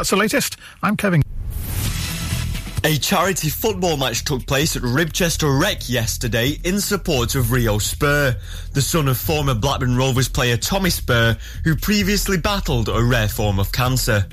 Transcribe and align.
That's 0.00 0.08
the 0.08 0.16
latest. 0.16 0.56
I'm 0.82 0.96
Kevin. 0.96 1.20
A 2.84 2.96
charity 2.96 3.50
football 3.50 3.98
match 3.98 4.24
took 4.24 4.46
place 4.46 4.74
at 4.74 4.80
Ribchester 4.80 5.60
Rec 5.60 5.90
yesterday 5.90 6.58
in 6.64 6.80
support 6.80 7.34
of 7.34 7.52
Rio 7.52 7.76
Spurr, 7.76 8.34
the 8.72 8.80
son 8.80 9.08
of 9.08 9.18
former 9.18 9.54
Blackburn 9.54 9.98
Rovers 9.98 10.26
player 10.26 10.56
Tommy 10.56 10.88
Spurr, 10.88 11.36
who 11.64 11.76
previously 11.76 12.38
battled 12.38 12.88
a 12.88 13.04
rare 13.04 13.28
form 13.28 13.58
of 13.58 13.72
cancer. 13.72 14.24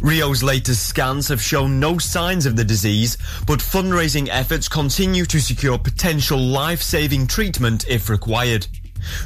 Rio's 0.00 0.42
latest 0.42 0.86
scans 0.88 1.28
have 1.28 1.42
shown 1.42 1.78
no 1.78 1.98
signs 1.98 2.46
of 2.46 2.56
the 2.56 2.64
disease, 2.64 3.18
but 3.46 3.58
fundraising 3.58 4.30
efforts 4.30 4.66
continue 4.66 5.26
to 5.26 5.40
secure 5.40 5.76
potential 5.76 6.38
life-saving 6.38 7.26
treatment 7.26 7.86
if 7.86 8.08
required. 8.08 8.66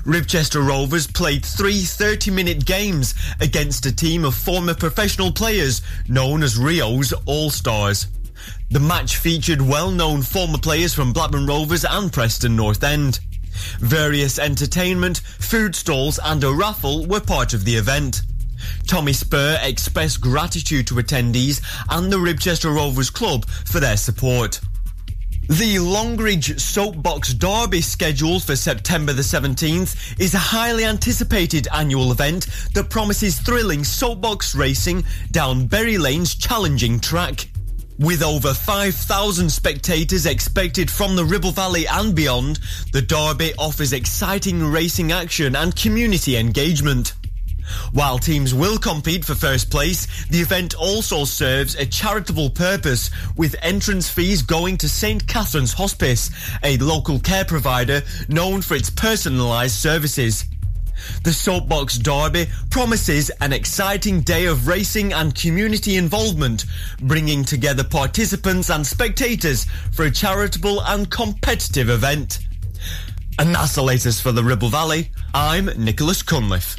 Ribchester 0.04 0.66
Rovers 0.66 1.06
played 1.06 1.44
three 1.44 1.80
30-minute 1.80 2.64
games 2.64 3.14
against 3.40 3.86
a 3.86 3.94
team 3.94 4.24
of 4.24 4.34
former 4.34 4.74
professional 4.74 5.32
players 5.32 5.82
known 6.08 6.42
as 6.42 6.56
Rio's 6.56 7.12
All-Stars. 7.26 8.06
The 8.70 8.80
match 8.80 9.16
featured 9.16 9.60
well-known 9.60 10.22
former 10.22 10.58
players 10.58 10.94
from 10.94 11.12
Blackburn 11.12 11.46
Rovers 11.46 11.84
and 11.84 12.12
Preston 12.12 12.56
North 12.56 12.82
End. 12.84 13.20
Various 13.80 14.38
entertainment, 14.38 15.18
food 15.18 15.74
stalls 15.74 16.18
and 16.22 16.42
a 16.44 16.52
raffle 16.52 17.06
were 17.06 17.20
part 17.20 17.52
of 17.52 17.64
the 17.64 17.76
event. 17.76 18.22
Tommy 18.86 19.12
Spurr 19.12 19.58
expressed 19.62 20.20
gratitude 20.20 20.86
to 20.88 20.94
attendees 20.94 21.62
and 21.88 22.12
the 22.12 22.16
Ribchester 22.16 22.74
Rovers 22.74 23.10
Club 23.10 23.46
for 23.46 23.80
their 23.80 23.96
support. 23.96 24.60
The 25.50 25.80
Longridge 25.80 26.60
Soapbox 26.60 27.34
Derby 27.34 27.80
scheduled 27.80 28.44
for 28.44 28.54
September 28.54 29.12
the 29.12 29.22
17th 29.22 30.20
is 30.20 30.32
a 30.32 30.38
highly 30.38 30.84
anticipated 30.84 31.66
annual 31.74 32.12
event 32.12 32.46
that 32.72 32.88
promises 32.88 33.40
thrilling 33.40 33.82
soapbox 33.82 34.54
racing 34.54 35.04
down 35.32 35.66
Berry 35.66 35.98
Lane's 35.98 36.36
challenging 36.36 37.00
track. 37.00 37.48
With 37.98 38.22
over 38.22 38.54
5,000 38.54 39.50
spectators 39.50 40.24
expected 40.24 40.88
from 40.88 41.16
the 41.16 41.24
Ribble 41.24 41.50
Valley 41.50 41.84
and 41.88 42.14
beyond, 42.14 42.60
the 42.92 43.02
Derby 43.02 43.52
offers 43.58 43.92
exciting 43.92 44.64
racing 44.64 45.10
action 45.10 45.56
and 45.56 45.74
community 45.74 46.36
engagement. 46.36 47.14
While 47.92 48.18
teams 48.18 48.54
will 48.54 48.78
compete 48.78 49.24
for 49.24 49.34
first 49.34 49.70
place, 49.70 50.06
the 50.26 50.40
event 50.40 50.74
also 50.74 51.24
serves 51.24 51.74
a 51.74 51.86
charitable 51.86 52.50
purpose 52.50 53.10
with 53.36 53.56
entrance 53.62 54.08
fees 54.08 54.42
going 54.42 54.76
to 54.78 54.88
St. 54.88 55.26
Catherine's 55.26 55.72
Hospice, 55.72 56.30
a 56.62 56.76
local 56.78 57.18
care 57.20 57.44
provider 57.44 58.02
known 58.28 58.62
for 58.62 58.74
its 58.74 58.90
personalised 58.90 59.70
services. 59.70 60.44
The 61.24 61.32
Soapbox 61.32 61.98
Derby 61.98 62.46
promises 62.70 63.30
an 63.40 63.52
exciting 63.52 64.20
day 64.20 64.46
of 64.46 64.66
racing 64.66 65.12
and 65.12 65.34
community 65.34 65.96
involvement, 65.96 66.66
bringing 67.00 67.44
together 67.44 67.84
participants 67.84 68.70
and 68.70 68.86
spectators 68.86 69.66
for 69.92 70.04
a 70.04 70.10
charitable 70.10 70.82
and 70.82 71.10
competitive 71.10 71.88
event. 71.88 72.40
And 73.38 73.54
that's 73.54 73.74
the 73.74 73.82
latest 73.82 74.22
for 74.22 74.32
the 74.32 74.44
Ribble 74.44 74.68
Valley. 74.68 75.10
I'm 75.32 75.66
Nicholas 75.82 76.22
Cunliffe. 76.22 76.76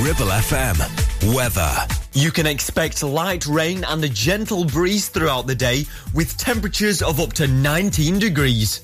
Ribble 0.00 0.26
FM. 0.26 1.34
Weather. 1.34 1.72
You 2.12 2.30
can 2.30 2.46
expect 2.46 3.02
light 3.02 3.46
rain 3.46 3.82
and 3.82 4.02
a 4.04 4.08
gentle 4.08 4.64
breeze 4.64 5.08
throughout 5.08 5.48
the 5.48 5.56
day 5.56 5.86
with 6.14 6.36
temperatures 6.36 7.02
of 7.02 7.18
up 7.18 7.32
to 7.32 7.48
19 7.48 8.20
degrees. 8.20 8.80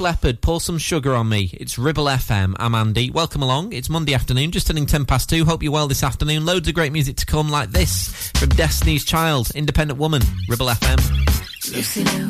Def 0.00 0.04
Leppard, 0.04 0.40
pour 0.40 0.62
some 0.62 0.78
sugar 0.78 1.14
on 1.14 1.28
me. 1.28 1.50
It's 1.52 1.78
Ribble 1.78 2.06
FM. 2.06 2.56
I'm 2.58 2.74
Andy. 2.74 3.10
Welcome 3.10 3.42
along. 3.42 3.74
It's 3.74 3.90
Monday 3.90 4.14
afternoon, 4.14 4.50
just 4.50 4.66
turning 4.66 4.86
10 4.86 5.04
past 5.04 5.28
2. 5.28 5.44
Hope 5.44 5.62
you're 5.62 5.72
well 5.72 5.88
this 5.88 6.02
afternoon. 6.02 6.46
Loads 6.46 6.66
of 6.68 6.74
great 6.74 6.90
music 6.90 7.16
to 7.16 7.26
come 7.26 7.50
like 7.50 7.70
this 7.70 8.30
from 8.36 8.48
Destiny's 8.48 9.04
Child, 9.04 9.50
Independent 9.54 9.98
Woman, 9.98 10.22
Ribble 10.48 10.68
FM. 10.68 11.76
Lucy 11.76 12.04
Liu, 12.04 12.28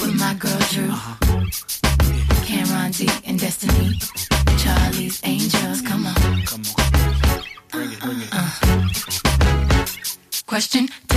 with 0.00 0.18
my 0.18 0.32
girl 0.38 0.58
Drew, 0.70 0.94
Cameron 2.46 2.92
D 2.92 3.06
and 3.26 3.38
Destiny, 3.38 3.98
Charlie's 4.56 5.20
Angels. 5.24 5.82
Come 5.82 6.06
on. 6.06 6.14
Come 6.46 6.62
on. 6.78 7.42
Bring 7.70 7.92
it, 7.92 8.00
bring 8.00 8.20
it. 8.22 8.28
Uh, 8.32 8.50
uh. 8.62 9.84
Question, 10.46 10.88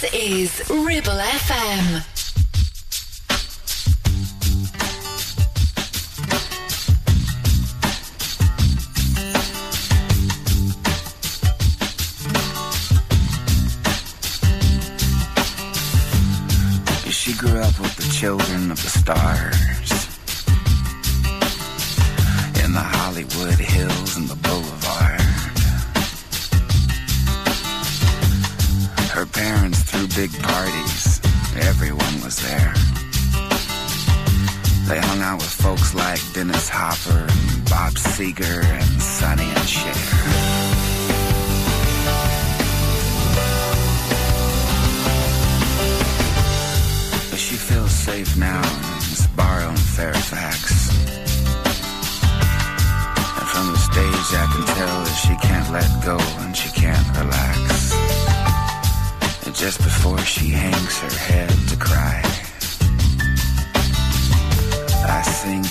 This 0.00 0.14
is 0.14 0.70
Ribble 0.70 1.12
FM. 1.12 2.09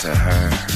to 0.10 0.16
her. 0.16 0.69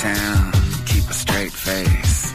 town, 0.00 0.50
keep 0.86 1.04
a 1.10 1.12
straight 1.12 1.52
face. 1.52 2.32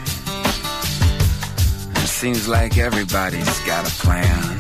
It 1.95 2.07
seems 2.07 2.48
like 2.48 2.77
everybody's 2.77 3.60
got 3.62 3.88
a 3.88 3.93
plan. 4.05 4.57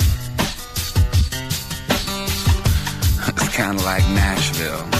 It's 3.27 3.55
kinda 3.55 3.83
like 3.83 4.03
Nashville. 4.09 4.94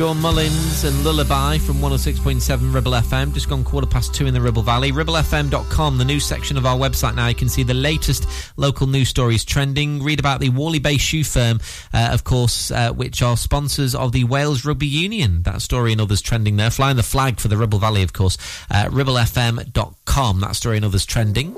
Shawn 0.00 0.18
Mullins 0.22 0.84
and 0.84 1.04
Lullaby 1.04 1.58
from 1.58 1.76
106.7 1.76 2.72
Ribble 2.72 2.92
FM. 2.92 3.34
Just 3.34 3.50
gone 3.50 3.62
quarter 3.62 3.86
past 3.86 4.14
two 4.14 4.26
in 4.26 4.32
the 4.32 4.40
Ribble 4.40 4.62
Valley. 4.62 4.92
RibbleFM.com, 4.92 5.98
the 5.98 6.06
news 6.06 6.24
section 6.24 6.56
of 6.56 6.64
our 6.64 6.78
website 6.78 7.14
now. 7.14 7.26
You 7.26 7.34
can 7.34 7.50
see 7.50 7.64
the 7.64 7.74
latest 7.74 8.26
local 8.56 8.86
news 8.86 9.10
stories 9.10 9.44
trending. 9.44 10.02
Read 10.02 10.18
about 10.18 10.40
the 10.40 10.48
Worley 10.48 10.78
Bay 10.78 10.96
Shoe 10.96 11.22
Firm, 11.22 11.60
uh, 11.92 12.08
of 12.12 12.24
course, 12.24 12.70
uh, 12.70 12.92
which 12.94 13.20
are 13.20 13.36
sponsors 13.36 13.94
of 13.94 14.12
the 14.12 14.24
Wales 14.24 14.64
Rugby 14.64 14.86
Union. 14.86 15.42
That 15.42 15.60
story 15.60 15.92
and 15.92 16.00
others 16.00 16.22
trending 16.22 16.56
there. 16.56 16.70
Flying 16.70 16.96
the 16.96 17.02
flag 17.02 17.38
for 17.38 17.48
the 17.48 17.58
Ribble 17.58 17.78
Valley, 17.78 18.02
of 18.02 18.14
course. 18.14 18.38
Uh, 18.70 18.86
RibbleFM.com, 18.86 20.40
that 20.40 20.56
story 20.56 20.76
and 20.76 20.86
others 20.86 21.04
trending. 21.04 21.54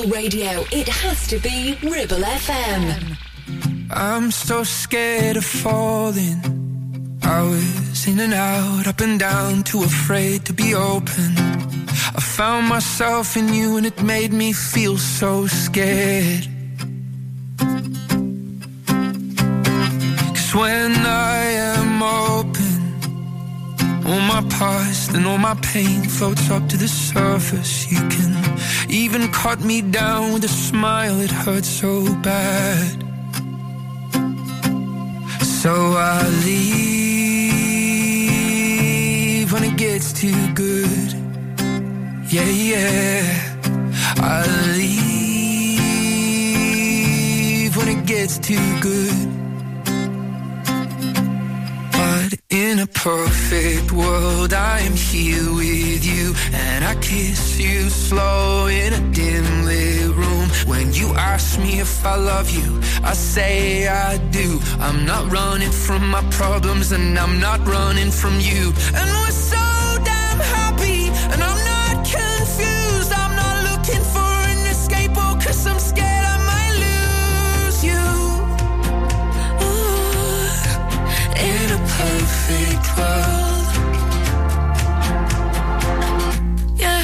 Local 0.00 0.10
radio, 0.10 0.64
it 0.72 0.88
has 0.88 1.26
to 1.28 1.38
be 1.38 1.76
Ribble 1.82 2.18
FM. 2.18 3.16
I'm 3.90 4.30
so 4.30 4.62
scared 4.62 5.36
of 5.36 5.44
falling. 5.44 7.18
I 7.22 7.42
was 7.42 8.06
in 8.06 8.20
and 8.20 8.34
out, 8.34 8.86
up 8.86 9.00
and 9.00 9.18
down, 9.18 9.62
too 9.62 9.82
afraid 9.82 10.44
to 10.46 10.52
be 10.52 10.74
open. 10.74 11.34
I 12.16 12.20
found 12.20 12.68
myself 12.68 13.36
in 13.36 13.52
you 13.52 13.76
and 13.76 13.86
it 13.86 14.02
made 14.02 14.32
me 14.32 14.52
feel 14.52 14.96
so 14.96 15.46
scared. 15.46 16.48
All 24.10 24.20
my 24.20 24.42
past 24.50 25.14
and 25.14 25.24
all 25.26 25.38
my 25.38 25.54
pain 25.62 26.02
floats 26.02 26.50
up 26.50 26.68
to 26.68 26.76
the 26.76 26.88
surface. 26.88 27.90
You 27.92 28.00
can 28.08 28.32
even 28.90 29.30
cut 29.30 29.60
me 29.60 29.82
down 29.82 30.32
with 30.32 30.42
a 30.44 30.48
smile, 30.48 31.20
it 31.20 31.30
hurts 31.30 31.68
so 31.68 31.92
bad. 32.20 33.04
So 35.62 35.72
I 35.96 36.28
leave 36.46 36.72
when 39.52 39.62
it 39.64 39.76
gets 39.76 40.12
too 40.12 40.54
good. 40.54 41.14
Yeah, 42.32 42.50
yeah. 42.70 43.22
I 44.16 44.46
leave 44.78 44.96
when 47.76 47.88
it 47.88 48.06
gets 48.06 48.38
too 48.38 48.80
good. 48.80 49.29
In 52.50 52.80
a 52.80 52.86
perfect 52.86 53.92
world, 53.92 54.52
I 54.52 54.80
am 54.80 54.94
here 54.94 55.54
with 55.54 56.04
you, 56.04 56.34
and 56.52 56.84
I 56.84 56.94
kiss 56.96 57.58
you 57.58 57.88
slow 57.88 58.66
in 58.66 58.92
a 58.92 59.00
dim 59.12 59.64
lit 59.64 60.10
room. 60.16 60.48
When 60.66 60.92
you 60.92 61.14
ask 61.14 61.58
me 61.60 61.78
if 61.80 62.04
I 62.04 62.16
love 62.16 62.50
you, 62.50 62.80
I 63.04 63.12
say 63.12 63.86
I 63.86 64.18
do. 64.30 64.60
I'm 64.80 65.06
not 65.06 65.30
running 65.30 65.70
from 65.70 66.08
my 66.10 66.22
problems, 66.30 66.90
and 66.92 67.16
I'm 67.18 67.38
not 67.38 67.60
running 67.66 68.10
from 68.10 68.40
you. 68.40 68.72
And 68.94 69.08
we're 69.18 69.30
so 69.30 69.64
damn 70.04 70.40
happy, 70.58 71.08
and 71.32 71.40
I'm 71.42 71.64
not 71.74 72.04
confused. 72.04 73.12
I'm 73.12 73.34
not 73.36 73.56
looking 73.70 74.02
for 74.14 74.32
an 74.52 74.66
escape, 74.66 75.12
oh, 75.14 75.38
cause 75.40 75.66
I'm 75.66 75.78
scared 75.78 76.24
I 76.34 76.38
might 76.52 76.74
lose 76.86 77.84
you. 77.90 78.04
Ooh, 79.62 80.50
in 81.38 81.70
a 81.78 81.80
perfect 81.96 82.29
world. 82.98 83.66
Yeah, 86.76 87.02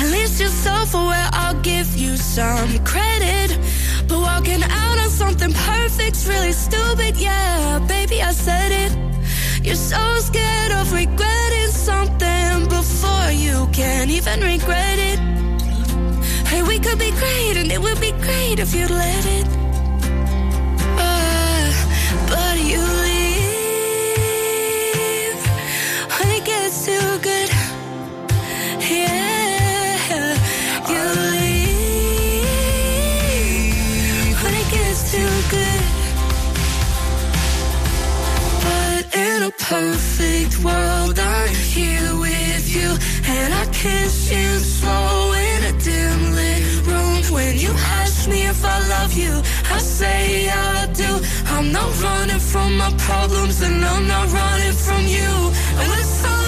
at 0.00 0.08
least 0.10 0.40
you're 0.40 0.48
self-aware. 0.48 1.28
I'll 1.32 1.60
give 1.62 1.96
you 1.96 2.16
some 2.16 2.84
credit. 2.84 3.58
But 4.08 4.18
walking 4.18 4.62
out 4.62 4.98
on 4.98 5.08
something 5.08 5.52
perfect's 5.52 6.26
really 6.26 6.52
stupid. 6.52 7.16
Yeah, 7.16 7.78
baby, 7.88 8.22
I 8.22 8.32
said 8.32 8.70
it. 8.72 8.92
You're 9.64 9.76
so 9.76 10.18
scared 10.20 10.72
of 10.72 10.92
regretting 10.92 11.70
something 11.70 12.68
before 12.68 13.30
you 13.30 13.66
can 13.72 14.10
even 14.10 14.40
regret 14.40 14.98
it. 14.98 15.18
Hey, 16.46 16.62
we 16.62 16.78
could 16.78 16.98
be 16.98 17.10
great, 17.12 17.56
and 17.56 17.72
it 17.72 17.80
would 17.80 18.00
be 18.00 18.12
great 18.12 18.58
if 18.58 18.74
you'd 18.74 18.90
let 18.90 19.26
it. 19.26 19.63
World, 40.62 41.18
I'm 41.18 41.54
here 41.54 42.10
with 42.16 42.64
you, 42.74 42.90
and 43.26 43.54
I 43.54 43.64
kiss 43.72 44.30
you 44.30 44.58
slow 44.58 45.32
in 45.32 45.64
a 45.64 45.72
dim 45.78 46.32
lit 46.34 46.86
room. 46.86 47.34
When 47.34 47.58
you 47.58 47.72
ask 48.00 48.28
me 48.28 48.46
if 48.46 48.64
I 48.64 48.78
love 48.88 49.12
you, 49.14 49.42
I 49.72 49.78
say 49.78 50.48
I 50.48 50.86
do. 50.92 51.10
I'm 51.46 51.72
not 51.72 51.90
running 52.02 52.40
from 52.40 52.76
my 52.76 52.92
problems, 52.98 53.62
and 53.62 53.84
I'm 53.84 54.06
not 54.06 54.26
running 54.32 54.76
from 54.86 55.02
you. 55.06 55.32
And 55.78 55.88
we're 55.90 56.02
so 56.22 56.43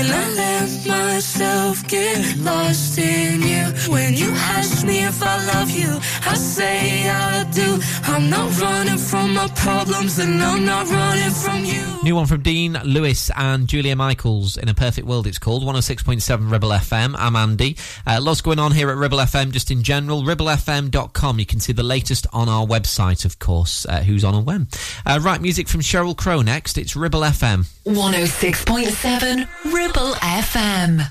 And 0.00 0.08
I 0.10 0.28
let 0.30 0.86
myself 0.86 1.86
get 1.86 2.38
lost 2.38 2.96
in 2.96 3.42
you. 3.42 3.64
When 3.92 4.14
you 4.14 4.30
ask 4.56 4.86
me 4.86 5.04
if 5.04 5.22
I 5.22 5.36
love 5.52 5.70
you, 5.70 6.00
I 6.22 6.34
say 6.34 7.08
I 7.08 7.44
do. 7.52 7.78
I'm 8.04 8.28
not 8.30 8.60
running 8.60 8.98
from 8.98 9.34
my 9.34 9.48
problems, 9.56 10.18
and 10.18 10.42
I'm 10.42 10.64
not 10.64 10.88
running 10.90 11.30
from 11.30 11.64
you. 11.64 12.02
New 12.02 12.16
one 12.16 12.26
from 12.26 12.42
Dean 12.42 12.78
Lewis 12.84 13.30
and 13.36 13.68
Julia 13.68 13.96
Michaels 13.96 14.56
in 14.56 14.68
a 14.68 14.74
Perfect 14.74 15.06
World. 15.06 15.26
It's 15.26 15.38
called 15.38 15.62
106.7 15.62 16.50
Ribble 16.50 16.70
FM. 16.70 17.14
I'm 17.18 17.36
Andy. 17.36 17.76
Uh, 18.06 18.20
lots 18.22 18.40
going 18.40 18.58
on 18.58 18.72
here 18.72 18.90
at 18.90 18.96
Ribble 18.96 19.18
FM 19.18 19.50
just 19.52 19.70
in 19.70 19.82
general. 19.82 20.22
RibbleFM.com. 20.22 21.38
You 21.38 21.46
can 21.46 21.60
see 21.60 21.72
the 21.72 21.82
latest 21.82 22.26
on 22.32 22.48
our 22.48 22.66
website, 22.66 23.24
of 23.24 23.38
course. 23.38 23.86
Uh, 23.86 24.02
who's 24.02 24.24
on 24.24 24.34
and 24.34 24.46
when? 24.46 24.68
Uh, 25.06 25.20
right, 25.22 25.40
music 25.40 25.68
from 25.68 25.80
Sheryl 25.80 26.16
Crow 26.16 26.42
next. 26.42 26.78
It's 26.78 26.96
Ribble 26.96 27.20
FM. 27.20 27.66
106.7 27.84 29.72
Ribble 29.72 30.12
FM. 30.14 31.10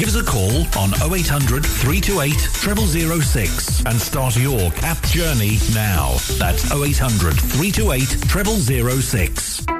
Give 0.00 0.08
us 0.08 0.16
a 0.16 0.24
call 0.24 0.62
on 0.82 0.94
0800 1.12 1.62
328 1.62 2.32
0006 2.32 3.84
and 3.84 4.00
start 4.00 4.34
your 4.34 4.70
CAP 4.70 5.02
journey 5.08 5.58
now. 5.74 6.12
That's 6.38 6.72
0800 6.72 7.34
328 7.34 8.08
0006. 8.08 9.79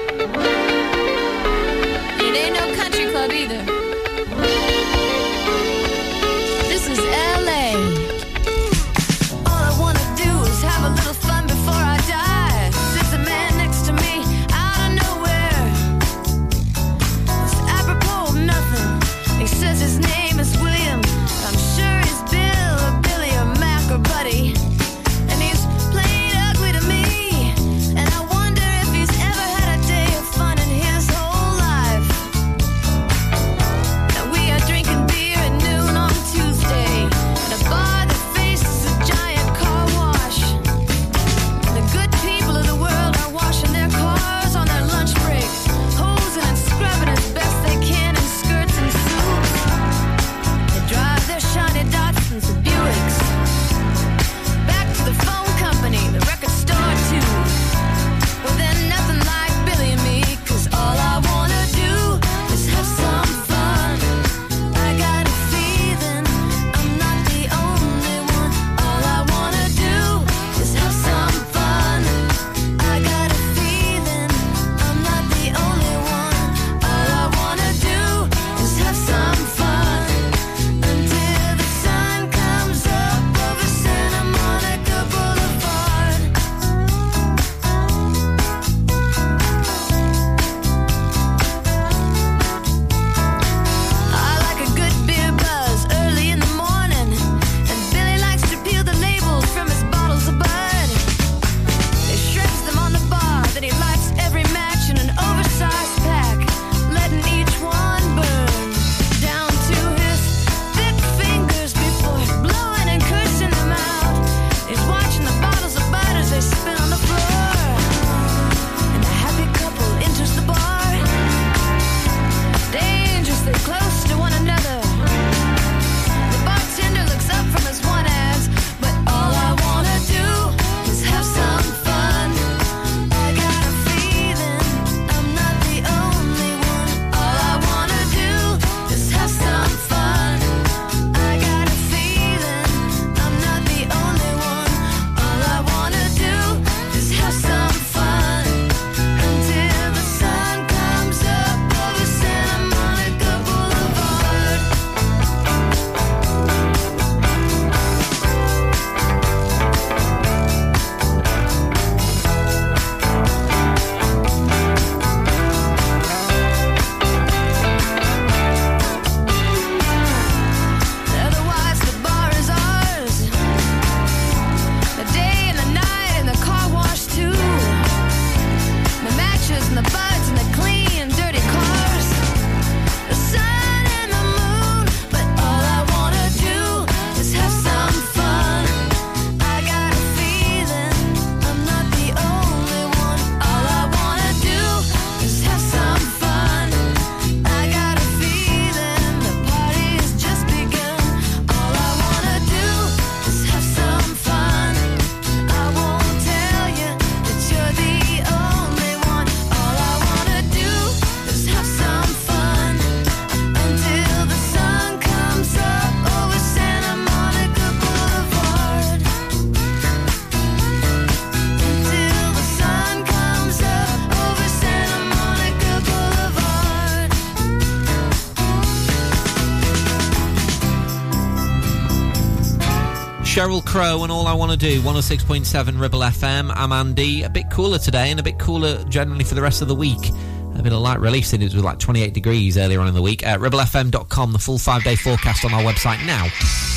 Crow 233.71 234.03
and 234.03 234.11
All 234.11 234.27
I 234.27 234.33
Want 234.33 234.51
to 234.51 234.57
Do, 234.57 234.81
106.7 234.81 235.79
Ribble 235.79 236.01
FM. 236.01 236.51
I'm 236.53 236.73
Andy. 236.73 237.23
A 237.23 237.29
bit 237.29 237.49
cooler 237.49 237.77
today 237.77 238.11
and 238.11 238.19
a 238.19 238.23
bit 238.23 238.37
cooler 238.37 238.83
generally 238.89 239.23
for 239.23 239.33
the 239.33 239.41
rest 239.41 239.61
of 239.61 239.69
the 239.69 239.75
week. 239.75 240.09
A 240.57 240.61
bit 240.61 240.73
of 240.73 240.81
light 240.81 240.99
relief 240.99 241.33
in 241.33 241.41
it 241.41 241.53
was 241.53 241.63
like 241.63 241.79
28 241.79 242.13
degrees 242.13 242.57
earlier 242.57 242.81
on 242.81 242.89
in 242.89 242.93
the 242.93 243.01
week. 243.01 243.25
Uh, 243.25 243.37
ribblefm.com, 243.37 244.33
the 244.33 244.39
full 244.39 244.57
five 244.57 244.83
day 244.83 244.97
forecast 244.97 245.45
on 245.45 245.53
our 245.53 245.61
website 245.61 246.05
now 246.05 246.25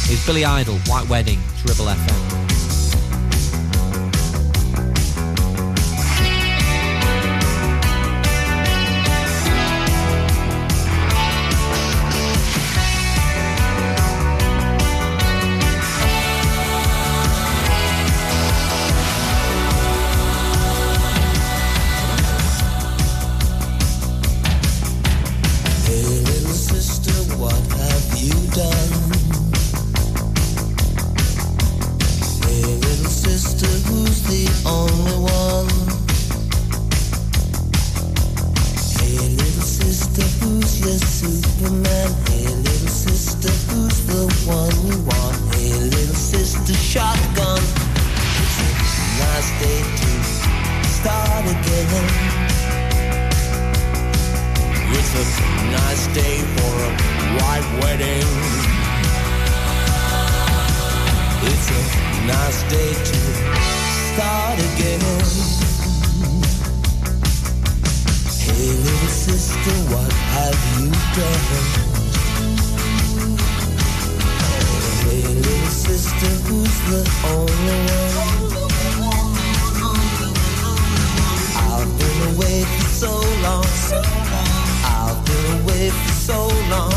is 0.09 0.25
Billy 0.25 0.45
Idol, 0.45 0.79
White 0.87 1.09
Wedding. 1.09 1.41
It's 1.55 1.65
Ribble 1.65 1.91
FM. 1.93 2.44
Have 70.45 70.63
you 70.77 70.89
done? 71.17 71.85
Hey, 75.05 75.25
little 75.45 75.73
sister, 75.73 76.33
who's 76.47 76.77
the 76.91 77.03
only 77.33 77.81
one? 77.97 78.45
I've 81.73 81.93
been 81.99 82.21
away 82.35 82.59
for 82.65 82.89
so 83.03 83.13
long. 83.47 83.67
I've 84.85 85.21
been 85.25 85.47
away 85.63 85.85
for 85.91 86.15
so 86.29 86.41
long. 86.73 86.93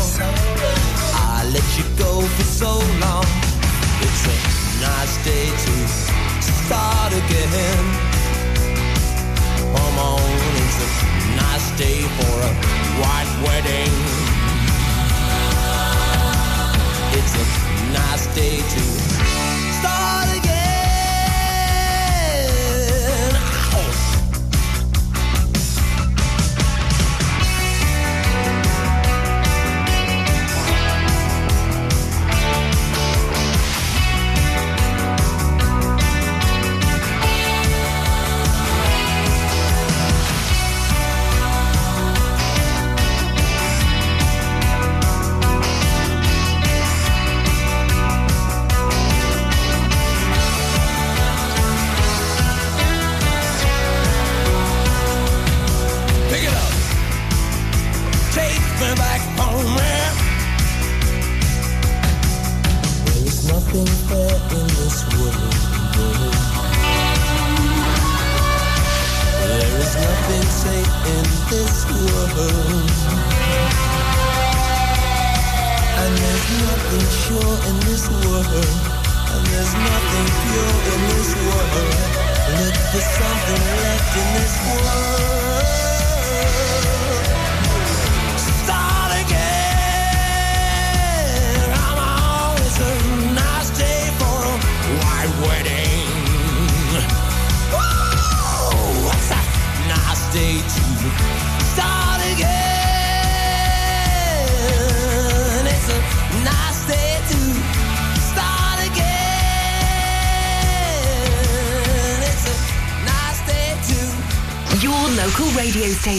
I 1.14 1.48
let 1.54 1.68
you 1.78 1.84
go 1.96 2.20
for 2.20 2.48
so 2.62 2.72
long. 3.04 3.26
It's 4.04 4.24
a 4.28 4.36
nice 4.84 5.16
day 5.24 5.46
to 5.64 5.74
start 5.88 7.12
again. 7.22 7.84
Come 9.72 9.98
on, 9.98 10.17
it's 10.68 11.02
a 11.02 11.36
nice 11.36 11.70
day 11.78 12.00
for 12.02 12.34
a 12.42 12.52
white 13.00 13.32
wedding. 13.44 13.92
It's 17.16 17.34
a 17.34 17.92
nice 17.92 18.26
day 18.34 18.58
to 18.58 19.07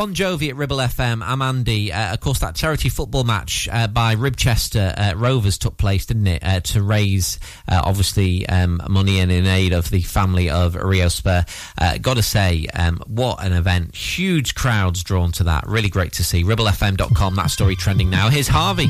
Bon 0.00 0.14
Jovi 0.14 0.48
at 0.48 0.56
Ribble 0.56 0.78
FM. 0.78 1.22
I'm 1.22 1.42
Andy. 1.42 1.92
Uh, 1.92 2.14
of 2.14 2.20
course, 2.20 2.38
that 2.38 2.54
charity 2.54 2.88
football 2.88 3.22
match 3.22 3.68
uh, 3.70 3.86
by 3.86 4.14
Ribchester 4.14 4.94
uh, 4.96 5.14
Rovers 5.14 5.58
took 5.58 5.76
place, 5.76 6.06
didn't 6.06 6.26
it? 6.26 6.42
Uh, 6.42 6.60
to 6.60 6.82
raise, 6.82 7.38
uh, 7.68 7.82
obviously, 7.84 8.48
um, 8.48 8.80
money 8.88 9.20
and 9.20 9.30
in 9.30 9.46
aid 9.46 9.74
of 9.74 9.90
the 9.90 10.00
family 10.00 10.48
of 10.48 10.74
Rio 10.74 11.08
Spurr. 11.08 11.44
Uh, 11.76 11.98
gotta 11.98 12.22
say, 12.22 12.66
um, 12.72 13.02
what 13.08 13.44
an 13.44 13.52
event. 13.52 13.94
Huge 13.94 14.54
crowds 14.54 15.04
drawn 15.04 15.32
to 15.32 15.44
that. 15.44 15.66
Really 15.66 15.90
great 15.90 16.12
to 16.12 16.24
see. 16.24 16.44
RibbleFM.com, 16.44 17.34
that 17.34 17.50
story 17.50 17.76
trending 17.76 18.08
now. 18.08 18.30
Here's 18.30 18.48
Harvey. 18.48 18.88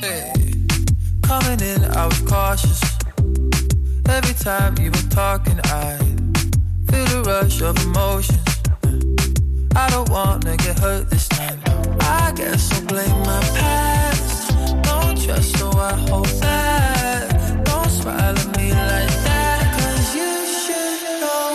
Hey, 0.00 0.32
coming 1.22 1.60
in, 1.60 1.84
I 1.84 2.06
was 2.06 2.20
cautious. 2.22 2.82
Every 4.08 4.34
time 4.34 4.76
you 4.78 4.90
were 4.90 5.10
talking, 5.10 5.60
I 5.62 6.31
feel 6.92 7.06
the 7.06 7.22
rush 7.30 7.62
of 7.62 7.74
emotions. 7.86 8.38
I 9.74 9.88
don't 9.90 10.10
wanna 10.10 10.56
get 10.58 10.78
hurt 10.78 11.08
this 11.10 11.26
time. 11.28 11.58
I 12.00 12.32
guess 12.36 12.62
I'll 12.74 12.86
blame 12.86 13.18
my 13.30 13.40
past. 13.58 14.48
Don't 14.88 15.16
trust, 15.24 15.58
so 15.58 15.70
I 15.90 15.92
hold 16.08 16.32
back. 16.40 17.24
Don't 17.64 17.90
smile 17.98 18.36
at 18.42 18.48
me 18.58 18.66
like 18.90 19.14
that, 19.28 19.60
cause 19.78 20.08
you 20.18 20.32
should 20.62 21.00
know. 21.22 21.46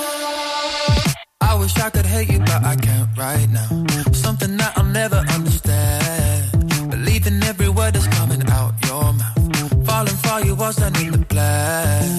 I 1.50 1.54
wish 1.62 1.76
I 1.78 1.90
could 1.92 2.08
hate 2.08 2.30
you, 2.34 2.40
but 2.40 2.62
I 2.74 2.76
can't 2.76 3.10
right 3.16 3.48
now. 3.60 3.70
Something 4.12 4.58
that 4.58 4.74
I'll 4.78 4.92
never 5.02 5.22
understand. 5.38 6.90
Believing 6.90 7.44
every 7.44 7.70
word 7.70 7.94
that's 7.94 8.08
coming 8.18 8.44
out 8.58 8.74
your 8.88 9.14
mouth. 9.14 9.86
Falling 9.86 10.20
for 10.26 10.40
you, 10.46 10.56
wasn't 10.56 11.00
in 11.04 11.12
the 11.12 11.26
plan. 11.34 12.17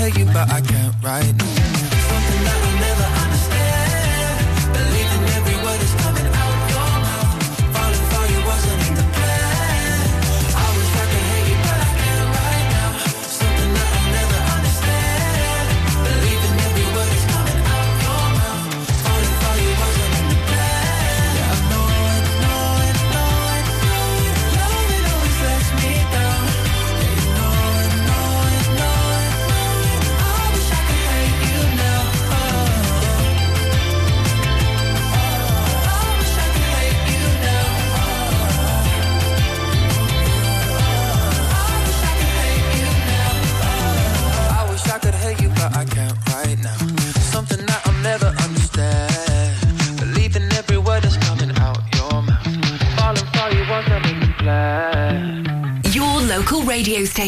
hear 0.00 0.18
you, 0.18 0.24
but 0.32 0.50
I 0.50 0.60
can't 0.62 0.94
right 1.02 1.39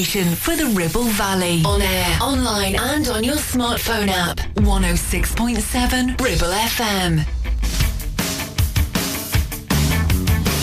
station 0.04 0.34
for 0.34 0.56
the 0.56 0.66
Ribble 0.66 1.04
Valley. 1.04 1.62
On 1.64 1.80
air, 1.80 2.18
online, 2.20 2.74
and 2.76 3.06
on 3.08 3.22
your 3.22 3.36
smartphone 3.36 4.08
app. 4.08 4.38
106.7 4.56 6.20
Ribble 6.20 6.52
FM. 6.74 7.24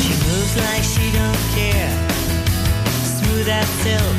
She 0.02 0.12
moves 0.26 0.56
like 0.64 0.84
she 0.84 1.06
don't 1.20 1.44
care. 1.56 1.92
Smooth 3.16 3.48
as 3.48 3.70
silk, 3.84 4.18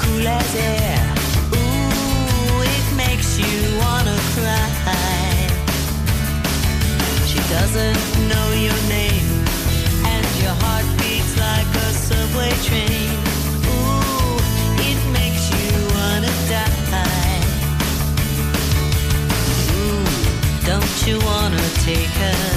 cool 0.00 0.26
as 0.26 0.54
air. 0.56 1.14
Ooh, 1.54 2.62
it 2.74 2.86
makes 2.96 3.38
you 3.38 3.78
wanna 3.78 4.16
cry. 4.34 5.46
She 7.26 7.38
doesn't 7.54 8.28
know 8.28 8.52
your 8.52 8.80
name 8.88 9.05
taken 21.86 22.55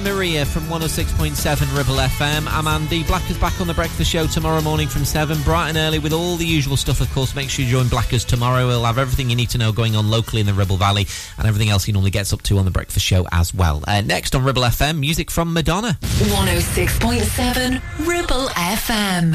Blondie 0.00 0.16
Maria 0.16 0.46
from 0.46 0.62
106.7 0.64 1.76
Ribble 1.76 1.96
FM. 1.96 2.46
I'm 2.48 2.66
Andy. 2.66 3.02
Blackers 3.04 3.38
back 3.38 3.60
on 3.60 3.66
the 3.66 3.74
breakfast 3.74 4.10
show 4.10 4.26
tomorrow 4.26 4.60
morning 4.60 4.88
from 4.88 5.04
7, 5.04 5.42
bright 5.42 5.70
and 5.70 5.78
early 5.78 5.98
with 5.98 6.12
all 6.12 6.36
the 6.36 6.46
usual 6.46 6.76
stuff, 6.76 7.00
of 7.00 7.10
course. 7.12 7.34
Make 7.34 7.50
sure 7.50 7.64
you 7.64 7.70
join 7.70 7.88
Blackers 7.88 8.24
tomorrow. 8.24 8.66
We'll 8.66 8.84
have 8.84 8.98
everything 8.98 9.30
you 9.30 9.36
need 9.36 9.50
to 9.50 9.58
know 9.58 9.72
going 9.72 9.96
on 9.96 10.10
locally 10.10 10.40
in 10.40 10.46
the 10.46 10.54
Ribble 10.54 10.76
Valley 10.76 11.06
and 11.38 11.46
everything 11.46 11.70
else 11.70 11.84
he 11.84 11.92
normally 11.92 12.10
gets 12.10 12.32
up 12.32 12.42
to 12.42 12.58
on 12.58 12.64
the 12.64 12.70
breakfast 12.70 13.04
show 13.04 13.26
as 13.32 13.52
well. 13.52 13.82
Uh, 13.86 14.00
next 14.00 14.34
on 14.34 14.44
Ribble 14.44 14.62
FM, 14.62 15.00
music 15.00 15.30
from 15.30 15.52
Madonna. 15.52 15.98
106.7 16.00 18.06
Ribble 18.06 18.48
FM. 18.48 19.34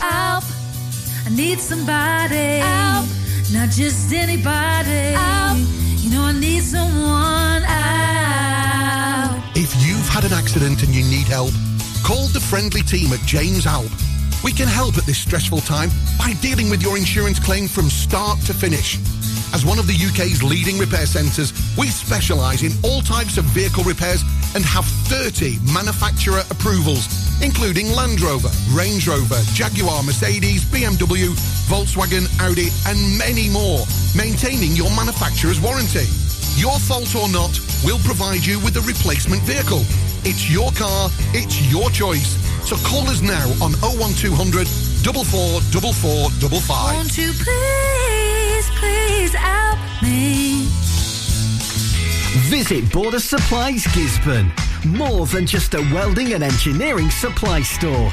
Help! 0.00 0.44
I 1.26 1.30
need 1.34 1.60
somebody. 1.60 2.58
Help! 2.58 3.06
Not 3.52 3.70
just 3.70 4.12
anybody. 4.12 5.14
Help! 5.14 5.58
You 6.04 6.10
know 6.10 6.24
I 6.24 6.32
need 6.32 6.62
someone. 6.62 7.53
If 9.64 9.72
you've 9.80 10.06
had 10.10 10.26
an 10.26 10.34
accident 10.34 10.82
and 10.82 10.94
you 10.94 11.02
need 11.08 11.24
help, 11.24 11.48
call 12.04 12.26
the 12.36 12.38
friendly 12.38 12.82
team 12.82 13.10
at 13.14 13.20
James 13.24 13.64
Alp. 13.64 13.88
We 14.44 14.52
can 14.52 14.68
help 14.68 14.98
at 14.98 15.06
this 15.06 15.16
stressful 15.16 15.60
time 15.60 15.88
by 16.18 16.34
dealing 16.42 16.68
with 16.68 16.82
your 16.82 16.98
insurance 16.98 17.38
claim 17.40 17.66
from 17.66 17.88
start 17.88 18.38
to 18.40 18.52
finish. 18.52 18.98
As 19.56 19.64
one 19.64 19.78
of 19.78 19.86
the 19.86 19.96
UK's 19.96 20.42
leading 20.42 20.76
repair 20.76 21.06
centres, 21.06 21.56
we 21.78 21.86
specialise 21.86 22.62
in 22.62 22.72
all 22.84 23.00
types 23.00 23.38
of 23.38 23.46
vehicle 23.56 23.84
repairs 23.84 24.20
and 24.54 24.66
have 24.66 24.84
30 25.08 25.56
manufacturer 25.72 26.44
approvals, 26.50 27.08
including 27.40 27.88
Land 27.88 28.20
Rover, 28.20 28.52
Range 28.76 29.08
Rover, 29.08 29.40
Jaguar, 29.56 30.02
Mercedes, 30.02 30.66
BMW, 30.66 31.32
Volkswagen, 31.72 32.28
Audi, 32.44 32.68
and 32.84 33.00
many 33.16 33.48
more, 33.48 33.86
maintaining 34.14 34.76
your 34.76 34.90
manufacturer's 34.90 35.58
warranty. 35.58 36.04
Your 36.56 36.78
fault 36.78 37.14
or 37.16 37.28
not, 37.28 37.58
we'll 37.84 37.98
provide 37.98 38.44
you 38.46 38.60
with 38.60 38.76
a 38.76 38.80
replacement 38.82 39.42
vehicle. 39.42 39.82
It's 40.24 40.48
your 40.48 40.70
car, 40.72 41.10
it's 41.34 41.60
your 41.70 41.90
choice. 41.90 42.38
So 42.66 42.76
call 42.76 43.08
us 43.08 43.20
now 43.20 43.44
on 43.60 43.72
01200 43.82 44.66
444455. 45.04 46.94
Won't 46.94 47.18
you 47.18 47.32
please, 47.32 48.70
please 48.78 49.34
help 49.34 49.78
me? 50.02 50.64
Visit 52.48 52.90
Border 52.92 53.20
Supplies 53.20 53.84
Gisburn. 53.88 54.50
More 54.86 55.26
than 55.26 55.46
just 55.46 55.74
a 55.74 55.80
welding 55.92 56.34
and 56.34 56.44
engineering 56.44 57.10
supply 57.10 57.62
store. 57.62 58.12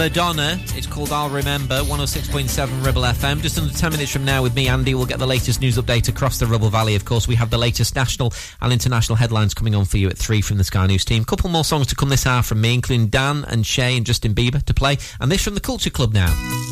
Madonna. 0.00 0.58
It's 0.76 0.86
called 0.86 1.12
I'll 1.12 1.28
Remember, 1.28 1.80
106.7 1.82 2.86
Ribble 2.86 3.02
FM. 3.02 3.42
Just 3.42 3.58
under 3.58 3.70
10 3.70 3.92
minutes 3.92 4.10
from 4.10 4.24
now 4.24 4.42
with 4.42 4.56
me, 4.56 4.66
Andy, 4.66 4.94
we'll 4.94 5.04
get 5.04 5.18
the 5.18 5.26
latest 5.26 5.60
news 5.60 5.76
update 5.76 6.08
across 6.08 6.38
the 6.38 6.46
Ribble 6.46 6.70
Valley. 6.70 6.94
Of 6.94 7.04
course, 7.04 7.28
we 7.28 7.34
have 7.34 7.50
the 7.50 7.58
latest 7.58 7.94
national 7.94 8.32
and 8.62 8.72
international 8.72 9.16
headlines 9.16 9.52
coming 9.52 9.74
on 9.74 9.84
for 9.84 9.98
you 9.98 10.08
at 10.08 10.16
3 10.16 10.40
from 10.40 10.56
the 10.56 10.64
Sky 10.64 10.86
News 10.86 11.04
team. 11.04 11.22
Couple 11.26 11.50
more 11.50 11.64
songs 11.64 11.86
to 11.88 11.94
come 11.94 12.08
this 12.08 12.26
hour 12.26 12.42
from 12.42 12.62
me, 12.62 12.72
including 12.72 13.08
Dan 13.08 13.44
and 13.44 13.66
Shay 13.66 13.94
and 13.94 14.06
Justin 14.06 14.34
Bieber 14.34 14.62
to 14.62 14.72
play. 14.72 14.96
And 15.20 15.30
this 15.30 15.44
from 15.44 15.52
the 15.52 15.60
Culture 15.60 15.90
Club 15.90 16.14
now. 16.14 16.69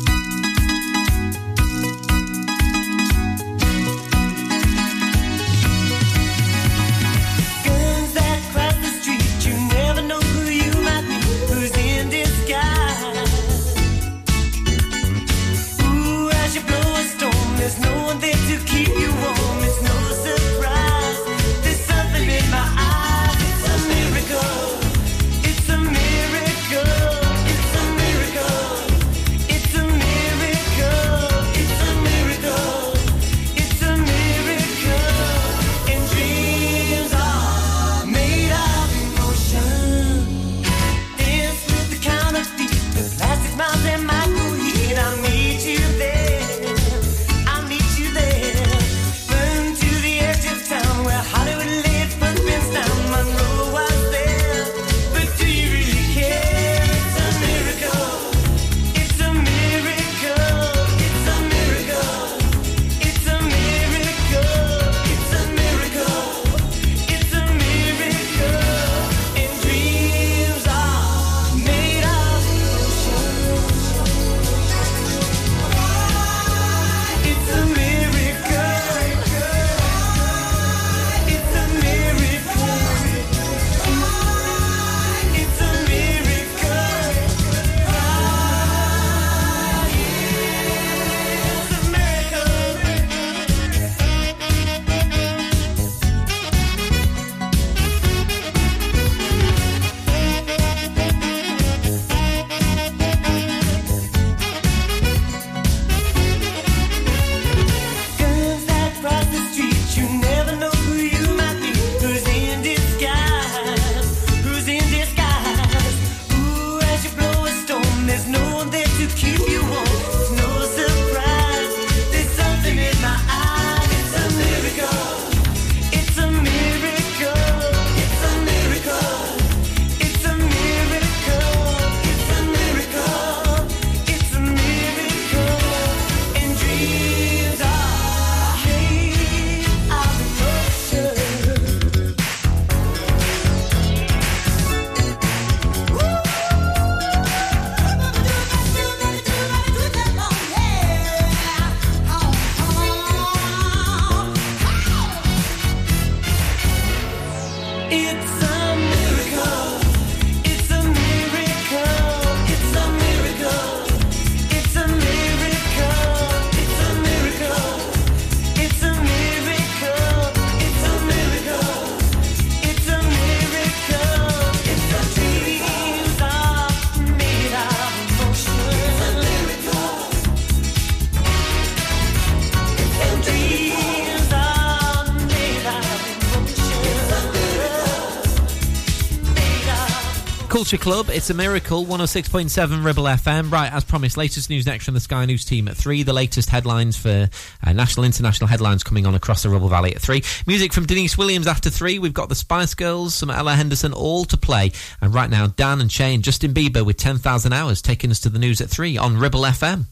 Culture 190.69 190.83
Club, 190.83 191.09
it's 191.09 191.31
a 191.31 191.33
miracle. 191.33 191.83
106.7 191.83 192.85
Ribble 192.85 193.05
FM. 193.05 193.51
Right, 193.51 193.73
as 193.73 193.83
promised, 193.83 194.17
latest 194.17 194.51
news 194.51 194.67
next 194.67 194.85
from 194.85 194.93
the 194.93 194.99
Sky 194.99 195.25
News 195.25 195.43
team 195.43 195.67
at 195.67 195.75
3. 195.75 196.03
The 196.03 196.13
latest 196.13 196.51
headlines 196.51 196.95
for 196.95 197.27
uh, 197.65 197.73
national, 197.73 198.03
international 198.03 198.47
headlines 198.47 198.83
coming 198.83 199.07
on 199.07 199.15
across 199.15 199.41
the 199.41 199.49
Ribble 199.49 199.69
Valley 199.69 199.95
at 199.95 199.99
3. 199.99 200.21
Music 200.45 200.71
from 200.71 200.85
Deniece 200.85 201.17
Williams 201.17 201.47
after 201.47 201.71
3. 201.71 201.97
We've 201.97 202.13
got 202.13 202.29
the 202.29 202.35
Spice 202.35 202.75
Girls, 202.75 203.15
some 203.15 203.31
Ella 203.31 203.55
Henderson, 203.55 203.93
all 203.93 204.25
to 204.25 204.37
play. 204.37 204.71
And 205.01 205.11
right 205.11 205.31
now, 205.31 205.47
Dan 205.47 205.81
and 205.81 205.91
Shay 205.91 206.13
and 206.13 206.23
Justin 206.23 206.53
Bieber 206.53 206.85
with 206.85 206.97
10,000 206.97 207.51
Hours 207.51 207.81
taking 207.81 208.11
us 208.11 208.19
to 208.19 208.29
the 208.29 208.37
news 208.37 208.61
at 208.61 208.69
3 208.69 208.95
on 208.95 209.17
Ribble 209.17 209.41
FM. 209.41 209.85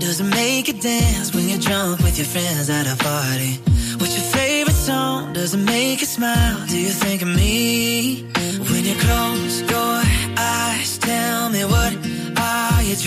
Does 0.00 0.20
it 0.20 0.24
make 0.24 0.68
you 0.68 0.80
dance 0.80 1.34
when 1.34 1.50
you're 1.50 1.58
drunk 1.58 2.00
with 2.00 2.16
your 2.16 2.26
friends 2.26 2.70
at 2.70 2.86
a 2.86 2.96
party? 2.96 3.17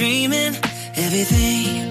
Dreaming? 0.01 0.55
Everything 0.97 1.90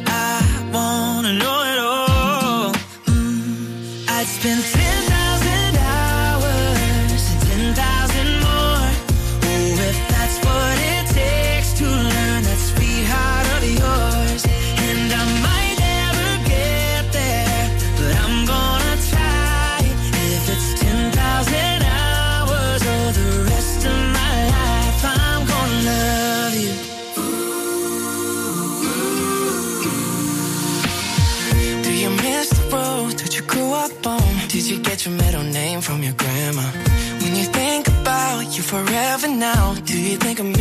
now, 39.40 39.72
do 39.86 39.98
you 39.98 40.18
think 40.18 40.38
of 40.38 40.59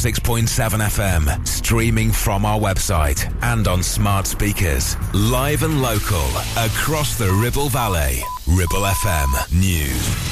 106.7 0.00 0.48
FM, 0.48 1.46
streaming 1.46 2.10
from 2.10 2.46
our 2.46 2.58
website 2.58 3.30
and 3.42 3.68
on 3.68 3.82
smart 3.82 4.26
speakers. 4.26 4.96
Live 5.12 5.62
and 5.62 5.82
local 5.82 6.24
across 6.56 7.18
the 7.18 7.30
Ribble 7.30 7.68
Valley. 7.68 8.20
Ribble 8.46 8.80
FM 8.80 9.60
News. 9.60 10.30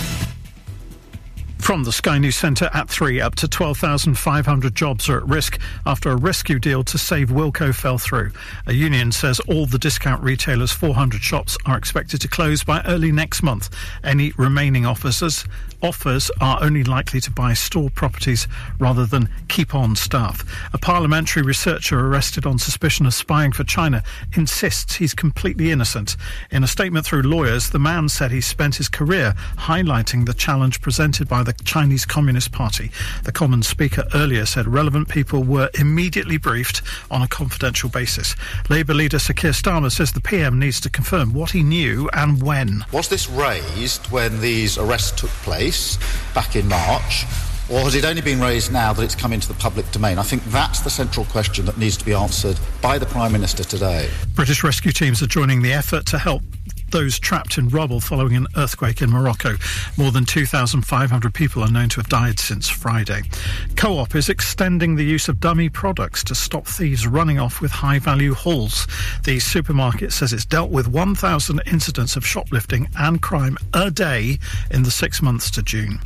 From 1.59 1.85
the 1.85 1.93
Sky 1.93 2.17
News 2.17 2.35
Centre 2.35 2.71
at 2.73 2.89
3, 2.89 3.21
up 3.21 3.35
to 3.35 3.47
12,500 3.47 4.75
jobs 4.75 5.07
are 5.11 5.19
at 5.19 5.29
risk 5.29 5.61
after 5.85 6.09
a 6.09 6.17
rescue 6.17 6.59
deal 6.59 6.83
to 6.85 6.97
save 6.97 7.29
Wilko 7.29 7.75
fell 7.75 7.99
through. 7.99 8.31
A 8.69 8.73
union 8.73 9.13
says 9.13 9.39
all 9.41 9.67
the 9.67 9.79
discount 9.79 10.23
retailers' 10.23 10.73
400 10.73 11.21
shops 11.21 11.59
are 11.67 11.77
expected 11.77 12.23
to 12.23 12.29
close 12.29 12.65
by 12.65 12.81
early 12.87 13.13
next 13.13 13.43
month. 13.43 13.69
Any 14.03 14.33
remaining 14.39 14.87
officers 14.87 15.45
offers 15.83 16.31
are 16.41 16.63
only 16.63 16.85
likely 16.85 17.21
to 17.21 17.31
buy 17.31 17.55
store 17.55 17.91
properties 17.91 18.49
rather 18.79 19.07
than 19.07 19.29
keep 19.49 19.75
on 19.75 19.95
staff. 19.95 20.45
A 20.73 20.79
parliamentary 20.79 21.43
researcher 21.43 21.99
arrested 21.99 22.47
on 22.47 22.59
suspicion 22.59 23.07
of 23.07 23.15
spying 23.15 23.53
for 23.53 23.65
China 23.65 24.03
insists 24.35 24.97
he's 24.97 25.15
completely 25.15 25.71
innocent. 25.71 26.17
In 26.51 26.65
a 26.65 26.67
statement 26.67 27.07
through 27.07 27.23
lawyers, 27.23 27.71
the 27.71 27.79
man 27.79 28.09
said 28.09 28.31
he 28.31 28.41
spent 28.41 28.77
his 28.77 28.89
career 28.89 29.35
highlighting 29.57 30.27
the 30.27 30.35
challenge 30.35 30.81
presented 30.81 31.29
by 31.29 31.43
the 31.43 31.53
Chinese 31.65 32.05
Communist 32.05 32.53
Party. 32.53 32.91
The 33.25 33.33
Commons 33.33 33.69
Speaker 33.69 34.05
earlier 34.15 34.47
said 34.47 34.67
relevant 34.67 35.09
people 35.09 35.45
were 35.45 35.71
immediately 35.79 36.39
briefed 36.39 36.83
on 37.11 37.23
a 37.23 37.29
confidential 37.29 37.89
basis. 37.89 38.35
Labour 38.69 38.95
leader 38.95 39.19
Sir 39.19 39.35
Keir 39.35 39.53
Starmer 39.53 39.93
says 39.93 40.13
the 40.13 40.21
PM 40.21 40.59
needs 40.59 40.81
to 40.81 40.91
confirm 40.91 41.33
what 41.33 41.51
he 41.51 41.63
knew 41.63 42.09
and 42.13 42.43
when. 42.43 42.85
Was 42.93 43.09
this 43.09 43.29
raised 43.29 44.11
when 44.11 44.41
these 44.41 44.79
arrests 44.79 45.21
took 45.21 45.31
place 45.31 45.68
back 46.35 46.57
in 46.57 46.67
March? 46.69 47.25
Or 47.71 47.81
has 47.81 47.95
it 47.95 48.05
only 48.07 48.23
been 48.23 48.41
raised 48.41 48.73
now 48.73 48.95
that 48.95 49.03
it's 49.03 49.15
come 49.15 49.33
into 49.33 49.47
the 49.47 49.55
public 49.55 49.91
domain? 49.91 50.19
I 50.19 50.23
think 50.23 50.43
that's 50.45 50.81
the 50.81 50.89
central 50.89 51.27
question 51.27 51.67
that 51.67 51.77
needs 51.77 51.99
to 51.99 52.05
be 52.05 52.15
answered 52.15 52.59
by 52.81 52.99
the 52.99 53.05
Prime 53.05 53.31
Minister 53.33 53.63
today. 53.63 54.09
British 54.35 54.65
rescue 54.65 54.91
teams 54.91 55.23
are 55.23 55.27
joining 55.27 55.61
the 55.61 55.73
effort 55.75 56.07
to 56.07 56.19
help 56.19 56.43
those 56.91 57.19
trapped 57.19 57.59
in 57.59 57.69
rubble 57.69 58.01
following 58.01 58.37
an 58.37 58.47
earthquake 58.57 59.03
in 59.03 59.11
Morocco. 59.11 59.57
More 59.97 60.11
than 60.11 60.25
2,500 60.25 61.35
people 61.35 61.63
are 61.63 61.71
known 61.71 61.89
to 61.91 62.01
have 62.01 62.09
died 62.09 62.39
since 62.39 62.69
Friday. 62.69 63.23
Co 63.77 63.99
op 63.99 64.15
is 64.15 64.29
extending 64.29 64.97
the 64.97 65.05
use 65.05 65.29
of 65.29 65.41
dummy 65.41 65.69
products 65.69 66.25
to 66.25 66.35
stop 66.35 66.67
thieves 66.67 67.07
running 67.07 67.39
off 67.39 67.61
with 67.61 67.71
high 67.71 67.99
value 67.99 68.35
hauls. 68.35 68.87
The 69.25 69.39
supermarket 69.39 70.13
says 70.13 70.33
it's 70.33 70.45
dealt 70.45 70.71
with 70.71 70.89
1,000 70.89 71.61
incidents 71.67 72.17
of 72.17 72.27
shoplifting 72.27 72.89
and 72.99 73.21
crime 73.21 73.59
a 73.75 73.91
day 73.91 74.39
in 74.71 74.83
the 74.83 74.91
six 74.91 75.23
months 75.23 75.51
to 75.53 75.63
June. 75.63 76.01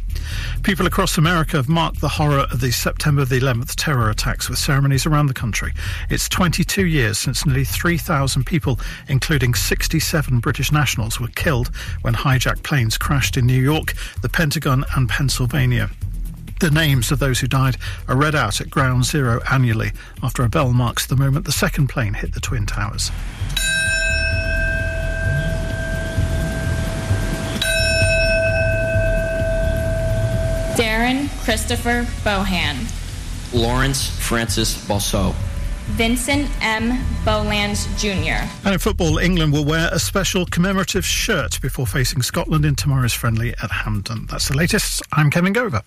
People 0.63 0.87
across 0.87 1.19
America 1.19 1.57
have 1.57 1.69
marked 1.69 2.01
the 2.01 2.09
horror 2.09 2.47
of 2.51 2.61
the 2.61 2.71
September 2.71 3.25
the 3.25 3.41
11th 3.41 3.75
terror 3.77 4.11
attacks 4.11 4.49
with 4.49 4.59
ceremonies 4.59 5.07
around 5.07 5.27
the 5.27 5.35
country. 5.35 5.73
It's 6.11 6.29
22 6.29 6.87
years 6.87 7.19
since 7.19 7.45
nearly 7.45 7.65
3,000 7.65 8.45
people, 8.45 8.79
including 9.09 9.55
67 9.55 10.41
British 10.41 10.71
nationals, 10.71 11.19
were 11.19 11.29
killed 11.29 11.71
when 12.03 12.15
hijacked 12.15 12.63
planes 12.63 12.97
crashed 12.97 13.37
in 13.37 13.47
New 13.47 13.61
York, 13.61 13.95
the 14.21 14.29
Pentagon, 14.29 14.85
and 14.97 15.09
Pennsylvania. 15.09 15.91
The 16.61 16.71
names 16.71 17.11
of 17.11 17.19
those 17.19 17.41
who 17.41 17.49
died 17.49 17.77
are 18.07 18.17
read 18.17 18.37
out 18.37 18.61
at 18.61 18.71
Ground 18.71 19.05
Zero 19.05 19.41
annually 19.51 19.91
after 20.23 20.45
a 20.45 20.49
bell 20.49 20.73
marks 20.73 21.07
the 21.07 21.17
moment 21.17 21.45
the 21.45 21.51
second 21.51 21.89
plane 21.89 22.15
hit 22.15 22.35
the 22.35 22.41
Twin 22.41 22.67
Towers. 22.67 23.11
Darren 30.77 31.29
Christopher 31.45 32.07
Bohan. 32.25 32.89
Lawrence 33.53 34.09
Francis 34.27 34.77
Boisseau. 34.87 35.35
Vincent 35.97 36.49
M. 36.63 36.99
Boland 37.25 37.77
Jr. 37.99 38.47
And 38.65 38.73
in 38.73 38.79
football, 38.79 39.19
England 39.19 39.53
will 39.53 39.65
wear 39.65 39.91
a 39.93 39.99
special 39.99 40.47
commemorative 40.47 41.05
shirt 41.05 41.61
before 41.61 41.87
facing 41.87 42.23
Scotland 42.23 42.65
in 42.65 42.77
tomorrow's 42.77 43.13
friendly 43.13 43.51
at 43.63 43.71
Hampden. 43.71 44.27
That's 44.31 44.49
the 44.49 44.57
latest. 44.57 45.03
I'm 45.13 45.31
Kevin 45.31 45.53
Gover. 45.53 45.83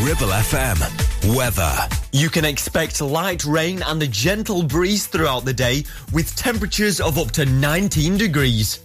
Ribble 0.00 0.32
FM. 0.32 1.36
Weather. 1.36 1.72
You 2.10 2.28
can 2.28 2.44
expect 2.44 3.00
light 3.00 3.44
rain 3.44 3.82
and 3.82 4.02
a 4.02 4.08
gentle 4.08 4.64
breeze 4.64 5.06
throughout 5.06 5.44
the 5.44 5.52
day 5.52 5.84
with 6.12 6.34
temperatures 6.34 7.00
of 7.00 7.18
up 7.18 7.30
to 7.32 7.46
19 7.46 8.16
degrees. 8.18 8.80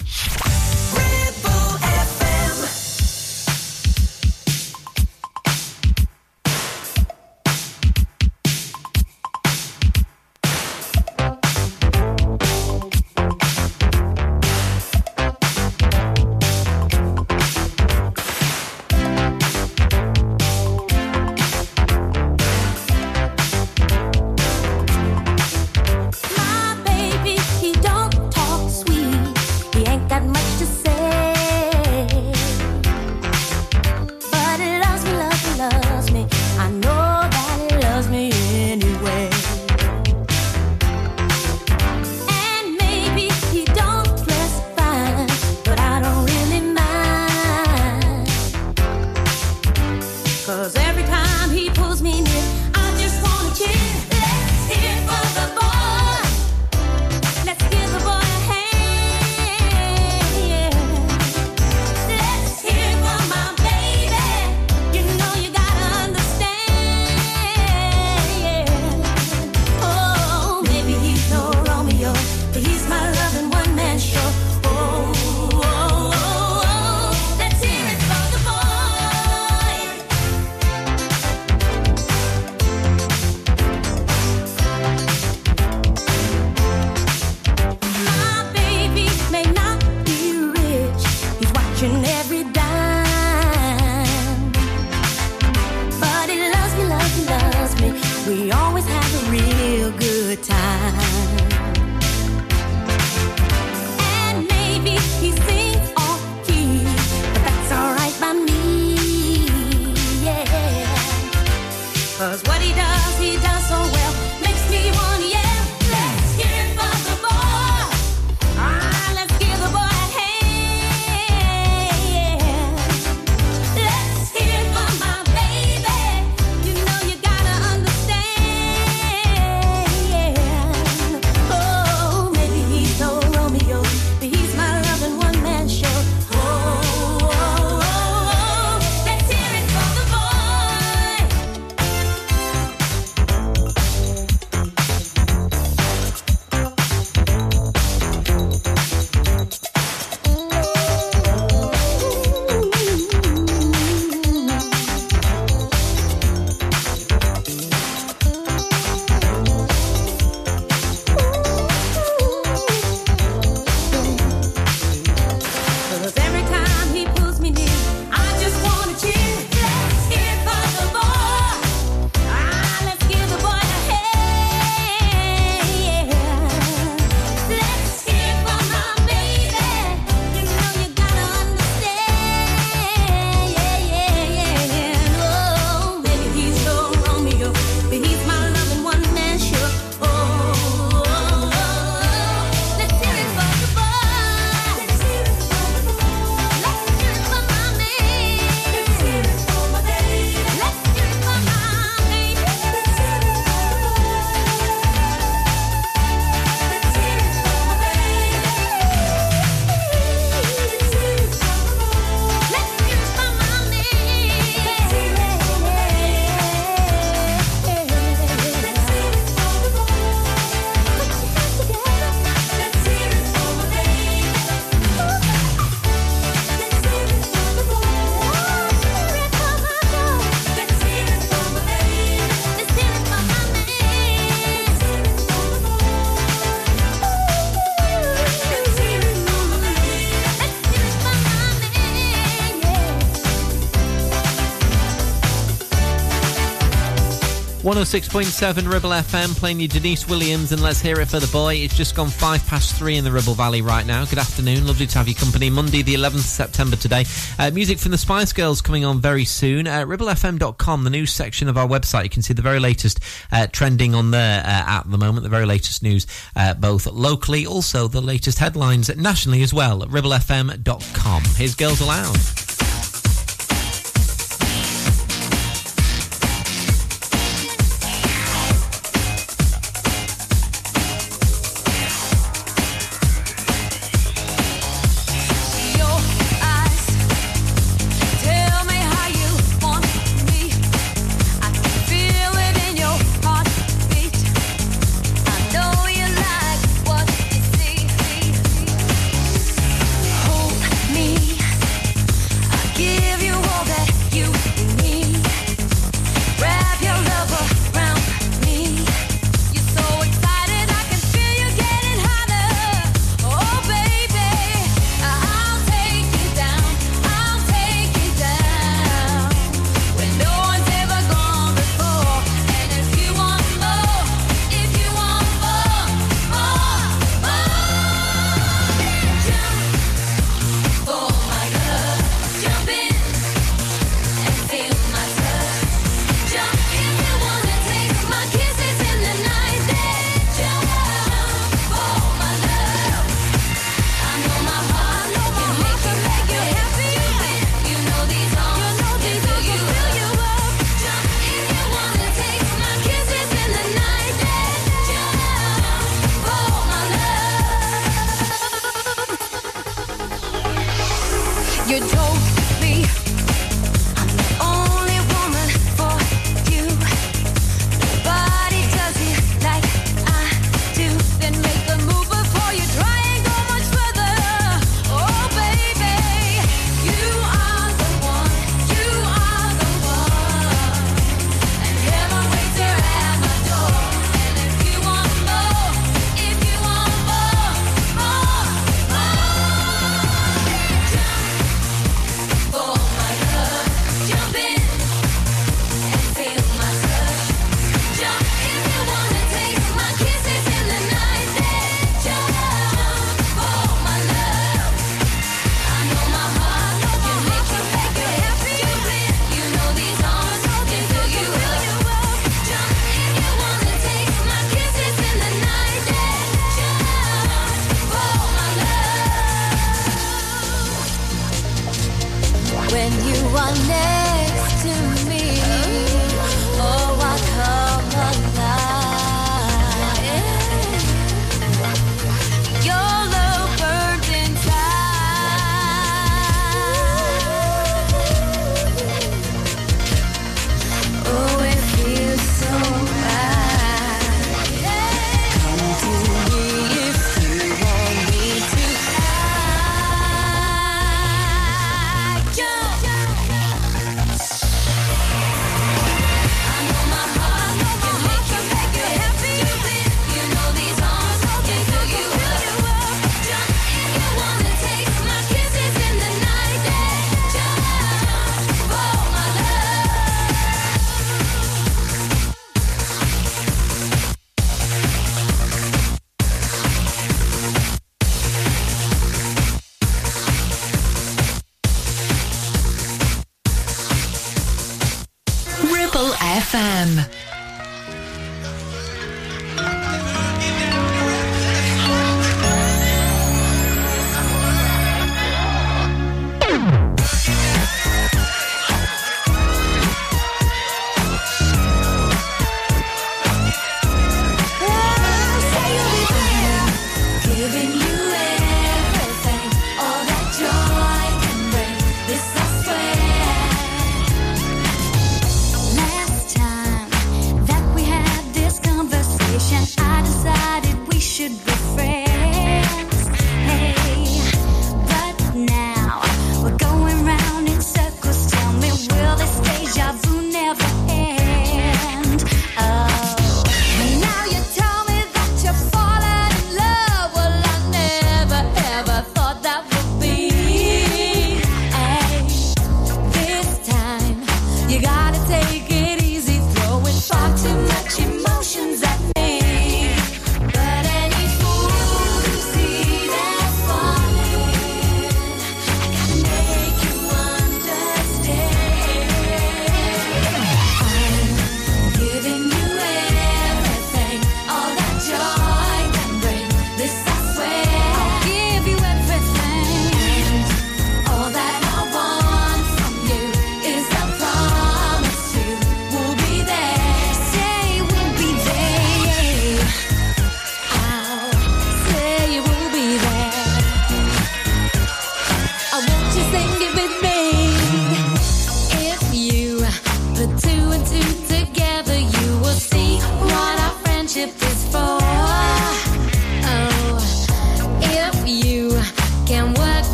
106.7 247.77 248.73
Ribble 248.73 248.89
FM 248.89 249.37
playing 249.37 249.59
you 249.59 249.67
Deniece 249.67 250.07
Williams 250.07 250.51
and 250.51 250.63
let's 250.63 250.81
hear 250.81 250.99
it 250.99 251.09
for 251.09 251.19
the 251.19 251.27
boy. 251.27 251.53
It's 251.53 251.77
just 251.77 251.95
gone 251.95 252.07
five 252.07 252.43
past 252.47 252.75
three 252.75 252.97
in 252.97 253.03
the 253.03 253.11
Ribble 253.11 253.35
Valley 253.35 253.61
right 253.61 253.85
now. 253.85 254.03
Good 254.03 254.17
afternoon. 254.17 254.65
Lovely 254.65 254.87
to 254.87 254.97
have 254.97 255.07
your 255.07 255.13
company. 255.13 255.51
Monday, 255.51 255.83
the 255.83 255.93
11th 255.93 256.21
September 256.21 256.75
today. 256.75 257.05
Uh, 257.37 257.51
music 257.51 257.77
from 257.77 257.91
the 257.91 257.97
Spice 257.99 258.33
Girls 258.33 258.63
coming 258.63 258.83
on 258.83 258.99
very 258.99 259.25
soon. 259.25 259.67
Uh, 259.67 259.85
ribblefm.com, 259.85 260.85
the 260.85 260.89
news 260.89 261.13
section 261.13 261.47
of 261.47 261.55
our 261.55 261.67
website. 261.67 262.05
You 262.05 262.09
can 262.09 262.23
see 262.23 262.33
the 262.33 262.41
very 262.41 262.59
latest 262.59 262.99
uh, 263.31 263.45
trending 263.45 263.93
on 263.93 264.09
there 264.09 264.39
uh, 264.39 264.47
at 264.47 264.89
the 264.89 264.97
moment, 264.97 265.21
the 265.21 265.29
very 265.29 265.45
latest 265.45 265.83
news, 265.83 266.07
uh, 266.35 266.55
both 266.55 266.87
locally, 266.87 267.45
also 267.45 267.87
the 267.87 268.01
latest 268.01 268.39
headlines 268.39 268.89
nationally 268.97 269.43
as 269.43 269.53
well 269.53 269.83
at 269.83 269.89
ribblefm.com. 269.89 271.23
Here's 271.35 271.53
Girls 271.53 271.79
Aloud. 271.79 272.36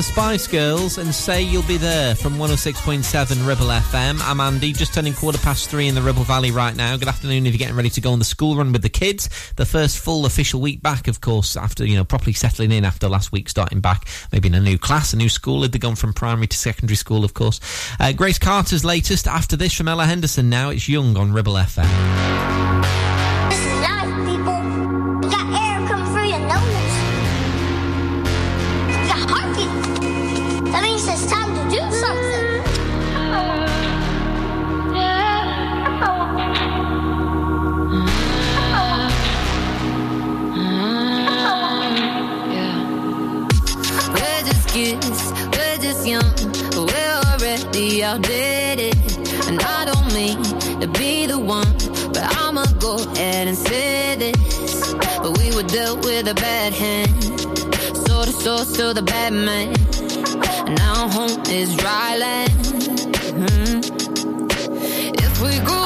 The 0.00 0.04
Spice 0.04 0.46
Girls 0.46 0.96
and 0.96 1.14
Say 1.14 1.42
You'll 1.42 1.62
Be 1.64 1.76
There 1.76 2.14
from 2.14 2.38
106.7 2.38 3.46
Ribble 3.46 3.66
FM. 3.66 4.18
I'm 4.22 4.40
Andy, 4.40 4.72
just 4.72 4.94
turning 4.94 5.12
quarter 5.12 5.36
past 5.36 5.68
three 5.68 5.88
in 5.88 5.94
the 5.94 6.00
Ribble 6.00 6.22
Valley 6.22 6.50
right 6.50 6.74
now. 6.74 6.96
Good 6.96 7.08
afternoon 7.08 7.44
if 7.44 7.52
you're 7.52 7.58
getting 7.58 7.76
ready 7.76 7.90
to 7.90 8.00
go 8.00 8.12
on 8.12 8.18
the 8.18 8.24
school 8.24 8.56
run 8.56 8.72
with 8.72 8.80
the 8.80 8.88
kids. 8.88 9.28
The 9.56 9.66
first 9.66 9.98
full 9.98 10.24
official 10.24 10.58
week 10.58 10.80
back, 10.80 11.06
of 11.06 11.20
course, 11.20 11.54
after, 11.54 11.84
you 11.84 11.96
know, 11.96 12.04
properly 12.04 12.32
settling 12.32 12.72
in 12.72 12.86
after 12.86 13.10
last 13.10 13.30
week 13.30 13.50
starting 13.50 13.80
back, 13.80 14.08
maybe 14.32 14.48
in 14.48 14.54
a 14.54 14.60
new 14.60 14.78
class, 14.78 15.12
a 15.12 15.18
new 15.18 15.28
school, 15.28 15.64
if 15.64 15.72
they've 15.72 15.80
gone 15.82 15.96
from 15.96 16.14
primary 16.14 16.46
to 16.46 16.56
secondary 16.56 16.96
school, 16.96 17.22
of 17.22 17.34
course. 17.34 17.60
Uh, 18.00 18.12
Grace 18.12 18.38
Carter's 18.38 18.86
latest 18.86 19.28
after 19.28 19.54
this 19.54 19.74
from 19.74 19.86
Ella 19.86 20.06
Henderson 20.06 20.48
now. 20.48 20.70
It's 20.70 20.88
Young 20.88 21.14
on 21.18 21.30
Ribble 21.30 21.54
FM. 21.54 22.29
Dealt 55.72 56.04
with 56.04 56.26
a 56.26 56.34
bad 56.34 56.72
hand, 56.72 57.22
so 58.04 58.24
the 58.24 58.32
source 58.32 58.72
to 58.72 58.92
the 58.92 59.02
bad 59.02 59.32
man. 59.32 59.72
Now 60.74 61.08
home 61.08 61.40
is 61.48 61.74
dry 61.76 62.16
land. 62.16 62.50
Mhm. 63.38 63.78
If 65.24 65.40
we 65.42 65.58
grew 65.60 65.79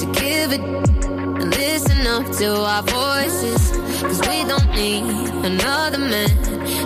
kids 0.00 0.20
give 0.20 0.52
it 0.52 0.60
and 0.60 1.50
listen 1.56 2.06
up 2.06 2.24
to 2.38 2.54
our 2.54 2.82
voices, 2.82 3.70
cause 4.00 4.20
we 4.28 4.44
don't 4.44 4.70
need 4.74 5.02
another 5.44 5.98
man 5.98 6.30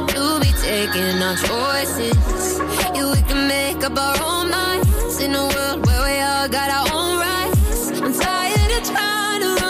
to 0.08 0.40
be 0.40 0.50
taking 0.62 1.22
our 1.22 1.36
choices. 1.36 2.58
Yeah, 2.94 3.12
we 3.12 3.22
can 3.22 3.48
make 3.48 3.84
up 3.84 3.96
our 3.98 4.16
own 4.22 4.50
minds 4.50 5.20
in 5.20 5.34
a 5.34 5.46
world 5.46 5.86
where 5.86 6.02
we 6.06 6.20
all 6.20 6.48
got 6.48 6.70
our 6.70 6.88
own 6.92 7.18
rights. 7.18 7.90
I'm 7.90 8.12
tired 8.12 8.72
of 8.78 8.84
trying 8.84 9.40
to 9.40 9.63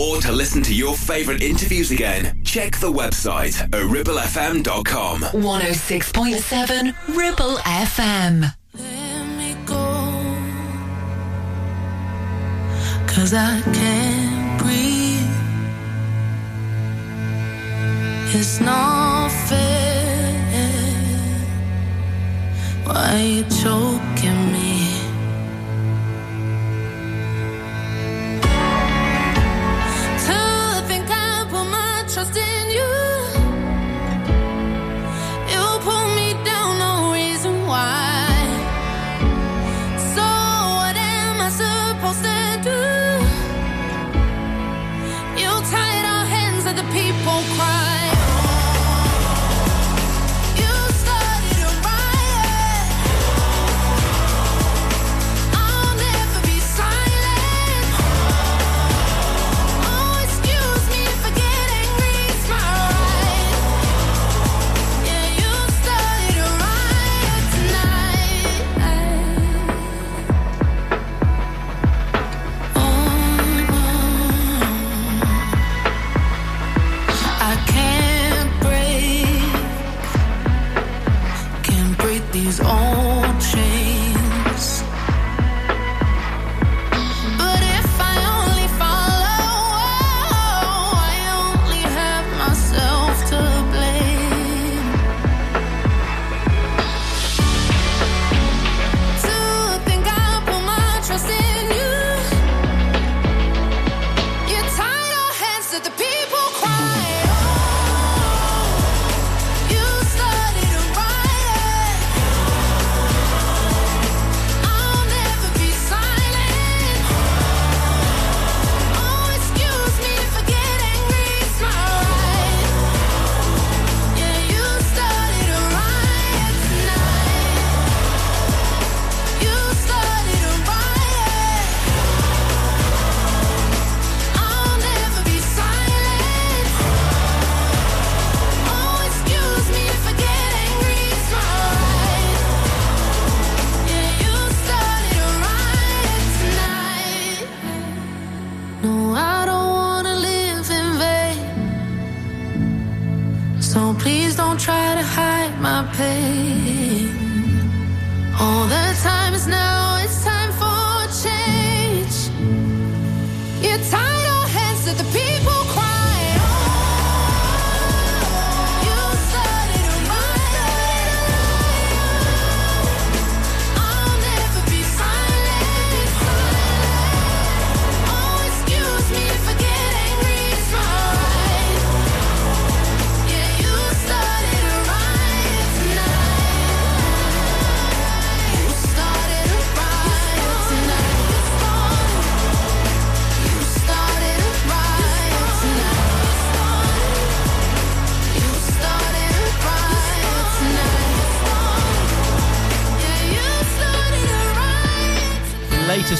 or 0.00 0.20
to 0.20 0.32
listen 0.32 0.62
to 0.62 0.74
your 0.74 0.94
favourite 0.96 1.42
interviews 1.42 1.90
again, 1.90 2.40
check 2.44 2.78
the 2.78 2.90
website 2.90 3.60
at 3.60 3.70
ribblefm.com. 3.70 5.20
106.7 5.20 7.16
Ribble 7.16 7.56
FM. 7.58 8.54
Cause 13.18 13.34
I 13.34 13.60
can't 13.62 14.62
breathe. 14.62 14.88
It's 18.32 18.60
not 18.60 19.28
fair. 19.48 19.78
Why 22.84 23.20
you 23.20 23.42
choking 23.44 24.07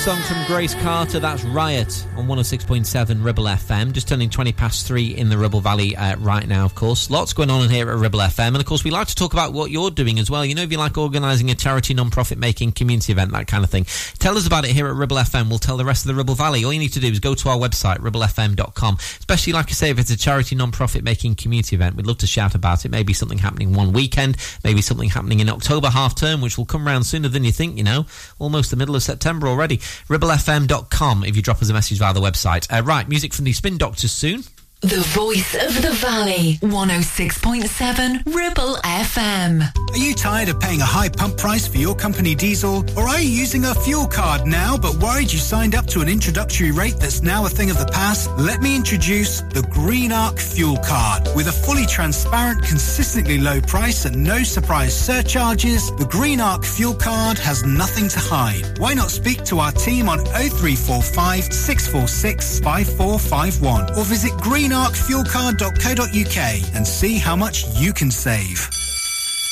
Song 0.09 0.23
from 0.23 0.43
Grace 0.47 0.75
Carter, 0.77 1.21
that's 1.21 1.45
Riot 1.45 2.07
on 2.17 2.27
106.7 2.27 3.23
Ribble 3.23 3.45
FM. 3.45 3.93
Just 3.93 4.09
turning 4.09 4.31
20 4.31 4.53
past 4.53 4.87
three 4.87 5.15
in 5.15 5.29
the 5.29 5.37
Ribble 5.37 5.61
Valley 5.61 5.95
uh, 5.95 6.17
right 6.17 6.49
now, 6.49 6.65
of 6.65 6.75
course. 6.75 7.11
Lots 7.11 7.35
going 7.35 7.51
on 7.51 7.69
here 7.69 7.91
at 7.91 7.99
Ribble 7.99 8.21
FM. 8.21 8.47
And 8.47 8.57
of 8.57 8.65
course, 8.65 8.85
we 8.85 8.91
like 8.91 9.09
to 9.09 9.15
talk 9.15 9.35
about 9.35 9.53
what 9.53 9.71
you're 9.71 9.91
doing 9.91 10.19
as 10.19 10.31
well. 10.31 10.47
You 10.47 10.55
know, 10.55 10.63
if 10.63 10.73
you 10.73 10.79
like 10.79 10.97
organising 10.97 11.51
a 11.51 11.55
charity, 11.55 11.93
non 11.93 12.09
profit 12.09 12.39
making 12.39 12.73
community 12.73 13.13
event, 13.13 13.33
that 13.33 13.49
kind 13.49 13.63
of 13.63 13.69
thing, 13.69 13.85
tell 14.19 14.39
us 14.39 14.47
about 14.47 14.65
it 14.65 14.71
here 14.71 14.87
at 14.87 14.95
Ribble 14.95 15.19
FM. 15.19 15.51
We'll 15.51 15.59
tell 15.59 15.77
the 15.77 15.85
rest 15.85 16.07
of 16.07 16.09
the 16.09 16.15
Ribble 16.15 16.37
Valley. 16.37 16.65
All 16.65 16.73
you 16.73 16.79
need 16.79 16.95
to 16.95 17.01
do 17.01 17.09
is 17.09 17.21
go 17.21 17.35
to 17.35 17.49
our 17.51 17.59
website, 17.59 17.99
ribblefm.com. 17.99 18.95
Especially, 18.95 19.53
like 19.53 19.67
I 19.67 19.73
say, 19.73 19.91
if 19.91 19.99
it's 19.99 20.11
a 20.11 20.17
charity, 20.17 20.57
non 20.57 20.73
profit 20.73 21.05
making 21.05 21.35
community 21.35 21.77
event, 21.77 21.97
we'd 21.97 22.07
love 22.07 22.17
to 22.19 22.27
shout 22.27 22.55
about 22.55 22.87
it. 22.87 22.91
Maybe 22.91 23.13
something 23.13 23.37
happening 23.37 23.75
one 23.75 23.93
weekend, 23.93 24.39
maybe 24.65 24.81
something 24.81 25.11
happening 25.11 25.41
in 25.41 25.51
October 25.51 25.91
half 25.91 26.15
term, 26.15 26.41
which 26.41 26.57
will 26.57 26.65
come 26.65 26.87
round 26.87 27.05
sooner 27.05 27.29
than 27.29 27.45
you 27.45 27.53
think, 27.53 27.77
you 27.77 27.85
know, 27.85 28.07
almost 28.39 28.71
the 28.71 28.77
middle 28.77 28.97
of 28.97 29.03
September 29.03 29.49
already. 29.49 29.83
ribblefm.com 30.09 31.25
if 31.25 31.37
you 31.37 31.43
drop 31.43 31.63
us 31.63 31.71
a 31.71 31.73
message 31.73 31.99
via 31.99 32.13
the 32.15 32.21
website. 32.21 32.67
Uh, 32.73 32.83
right, 32.83 33.09
music 33.09 33.33
from 33.35 33.45
the 33.45 33.53
Spin 33.53 33.79
Doctors 33.79 34.13
soon. 34.13 34.45
The 34.83 35.01
voice 35.09 35.57
of 35.57 35.83
the 35.83 35.91
valley. 35.91 36.59
106.7 36.63 38.25
Ribble 38.33 38.77
FM. 38.85 39.91
Are 39.91 39.97
you 39.97 40.15
tired 40.15 40.49
of 40.51 40.61
paying 40.61 40.81
a 40.81 40.85
high 40.85 41.09
pump 41.09 41.37
price 41.37 41.67
for 41.67 41.79
your 41.79 41.97
company 41.97 42.37
diesel? 42.37 42.85
Or 42.97 43.09
are 43.09 43.21
you 43.21 43.29
using 43.29 43.65
a 43.65 43.75
fuel 43.75 44.07
card 44.07 44.47
now 44.47 44.77
but 44.77 44.95
worried 45.03 45.33
you 45.33 45.41
signed 45.41 45.75
up 45.75 45.87
to 45.87 46.01
an 46.01 46.09
introductory 46.09 46.71
rate 46.71 46.95
that's 47.01 47.23
now 47.23 47.45
a 47.45 47.49
thing 47.49 47.71
of 47.73 47.79
the 47.79 47.87
past? 47.87 48.31
Let 48.39 48.63
me 48.63 48.77
introduce 48.77 49.41
the 49.41 49.63
Green 49.63 50.13
Arc 50.13 50.39
Fuel 50.39 50.79
Card. 50.87 51.29
With 51.35 51.49
a 51.49 51.53
fully 51.53 51.85
transparent, 51.87 52.63
consistently 52.63 53.39
low 53.39 53.61
price 53.61 54.05
and 54.05 54.23
no 54.23 54.45
surprise 54.45 54.95
surcharges, 54.97 55.91
the 55.97 56.07
Green 56.07 56.39
Arc 56.41 56.65
Fuel 56.65 56.95
Card 56.95 57.37
has 57.39 57.65
nothing 57.65 58.09
to 58.11 58.21
hide. 58.21 58.79
Why 58.79 58.95
not 58.95 59.11
speak 59.11 59.43
to 59.47 59.59
our 59.59 59.73
team 59.73 60.09
on 60.09 60.19
0345 60.21 61.53
646 61.53 62.61
5451 62.61 63.99
or 63.99 64.05
visit 64.05 64.33
greenarcfuelcard.co.uk 64.69 66.77
and 66.77 66.87
see 66.87 67.17
how 67.17 67.35
much 67.35 67.65
you 67.75 67.93
can 67.93 68.11
save. 68.11 68.69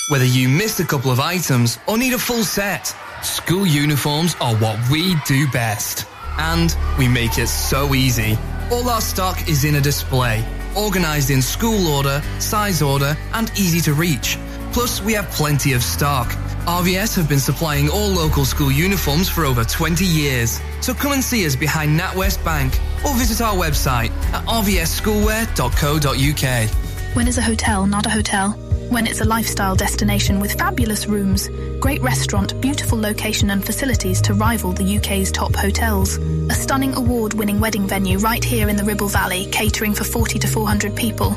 Whether 0.09 0.27
you 0.27 0.49
missed 0.49 0.81
a 0.81 0.85
couple 0.85 1.11
of 1.11 1.21
items 1.21 1.79
or 1.87 1.97
need 1.97 2.13
a 2.13 2.19
full 2.19 2.45
set, 2.45 2.95
school 3.23 3.67
uniforms 3.67 4.37
are 4.41 4.55
what 4.57 4.79
we 4.91 5.17
do 5.27 5.51
best. 5.51 6.07
And 6.39 6.77
we 6.99 7.09
make 7.09 7.39
it 7.39 7.47
so 7.47 7.95
easy. 7.95 8.39
All 8.71 8.89
our 8.91 9.01
stock 9.01 9.49
is 9.49 9.65
in 9.65 9.77
a 9.77 9.81
display, 9.81 10.45
organised 10.77 11.31
in 11.31 11.41
school 11.41 11.89
order, 11.89 12.21
size 12.39 12.83
order, 12.83 13.17
and 13.33 13.51
easy 13.59 13.81
to 13.81 13.95
reach. 13.95 14.37
Plus, 14.73 15.03
we 15.03 15.13
have 15.15 15.29
plenty 15.31 15.73
of 15.73 15.83
stock. 15.83 16.29
RVS 16.67 17.17
have 17.17 17.29
been 17.29 17.39
supplying 17.39 17.89
all 17.89 18.09
local 18.09 18.45
school 18.45 18.73
uniforms 18.73 19.29
for 19.29 19.45
over 19.45 19.63
20 19.65 20.05
years. 20.05 20.61
So 20.81 20.93
come 20.93 21.13
and 21.13 21.23
see 21.23 21.47
us 21.47 21.55
behind 21.55 21.97
NatWest 21.99 22.45
Bank 22.45 22.75
or 23.05 23.15
visit 23.15 23.41
our 23.41 23.55
website 23.55 24.11
at 24.33 24.45
rvsschoolwear.co.uk. 24.47 26.71
When 27.15 27.29
is 27.29 27.39
a 27.39 27.43
hotel 27.43 27.87
not 27.87 28.07
a 28.07 28.11
hotel? 28.11 28.51
When 28.91 29.07
it's 29.07 29.21
a 29.21 29.25
lifestyle 29.25 29.75
destination 29.75 30.39
with 30.39 30.53
fabulous 30.53 31.07
rooms, 31.07 31.49
great 31.81 32.01
restaurant, 32.03 32.61
beautiful 32.61 33.01
location 33.01 33.51
and 33.51 33.65
facilities 33.65 34.21
to 34.23 34.35
rival 34.35 34.73
the 34.73 34.99
UK's 34.99 35.33
top 35.33 35.57
hotels. 35.57 36.19
A 36.19 36.55
stunning 36.55 36.95
award-winning 36.95 37.59
wedding 37.59 37.89
venue 37.89 38.19
right 38.19 38.45
here 38.45 38.69
in 38.69 38.77
the 38.77 38.85
Ribble 38.85 39.09
Valley, 39.09 39.47
catering 39.47 39.95
for 39.95 40.05
40 40.05 40.39
to 40.39 40.47
400 40.47 40.95
people. 40.95 41.35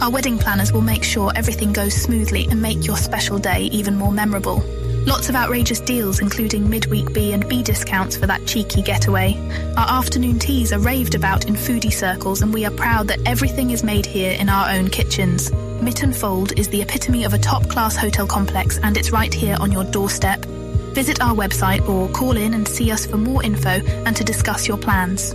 Our 0.00 0.10
wedding 0.10 0.38
planners 0.38 0.72
will 0.72 0.80
make 0.80 1.02
sure 1.02 1.32
everything 1.34 1.72
goes 1.72 1.92
smoothly 1.92 2.46
and 2.50 2.62
make 2.62 2.86
your 2.86 2.96
special 2.96 3.38
day 3.38 3.62
even 3.64 3.96
more 3.96 4.12
memorable. 4.12 4.62
Lots 5.06 5.28
of 5.28 5.34
outrageous 5.34 5.80
deals, 5.80 6.20
including 6.20 6.70
midweek 6.70 7.12
B 7.12 7.32
and 7.32 7.48
B 7.48 7.64
discounts 7.64 8.16
for 8.16 8.26
that 8.26 8.46
cheeky 8.46 8.80
getaway. 8.80 9.34
Our 9.76 9.88
afternoon 9.88 10.38
teas 10.38 10.72
are 10.72 10.78
raved 10.78 11.16
about 11.16 11.46
in 11.46 11.54
foodie 11.54 11.92
circles, 11.92 12.42
and 12.42 12.54
we 12.54 12.64
are 12.64 12.70
proud 12.70 13.08
that 13.08 13.20
everything 13.26 13.70
is 13.70 13.82
made 13.82 14.06
here 14.06 14.32
in 14.32 14.48
our 14.48 14.70
own 14.70 14.88
kitchens. 14.88 15.50
Mytton 15.50 16.14
Fold 16.14 16.56
is 16.58 16.68
the 16.68 16.82
epitome 16.82 17.24
of 17.24 17.34
a 17.34 17.38
top-class 17.38 17.96
hotel 17.96 18.26
complex, 18.26 18.78
and 18.78 18.96
it's 18.96 19.10
right 19.10 19.34
here 19.34 19.56
on 19.58 19.72
your 19.72 19.84
doorstep. 19.84 20.44
Visit 20.94 21.20
our 21.20 21.34
website 21.34 21.86
or 21.88 22.08
call 22.10 22.36
in 22.36 22.54
and 22.54 22.68
see 22.68 22.92
us 22.92 23.04
for 23.04 23.16
more 23.16 23.42
info 23.42 23.70
and 24.04 24.14
to 24.16 24.24
discuss 24.24 24.68
your 24.68 24.78
plans. 24.78 25.34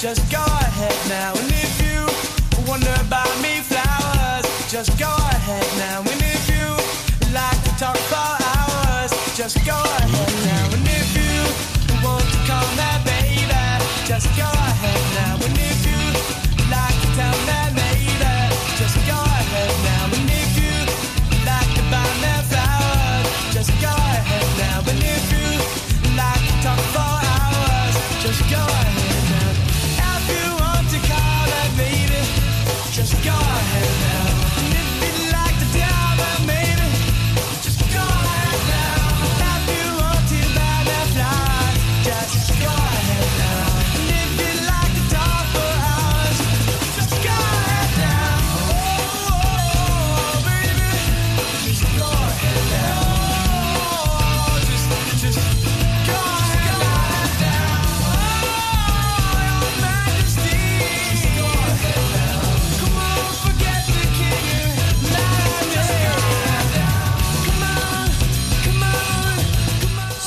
just 0.00 0.32
go 0.32 0.42
ahead 0.42 0.96
now. 1.10 1.34
And 1.34 1.52
if 1.52 1.76
you 1.84 2.00
wonder 2.66 2.94
about 3.04 3.28
me, 3.42 3.60
flowers, 3.60 4.46
just 4.72 4.98
go 4.98 5.12
ahead 5.14 5.66
now. 5.76 6.00
And 6.00 6.22
if 6.24 6.48
you 6.48 6.68
like 7.34 7.60
to 7.64 7.70
talk 7.76 7.98
for 8.08 8.16
hours, 8.16 9.12
just 9.36 9.58
go 9.66 9.76
ahead 9.76 10.32
now. 10.48 10.74
And 10.74 10.88
if 10.88 11.08
you 11.12 12.02
want 12.02 12.24
to 12.24 12.38
come 12.48 12.76
me 12.76 13.04
baby, 13.04 13.44
just 14.06 14.26
go 14.38 14.59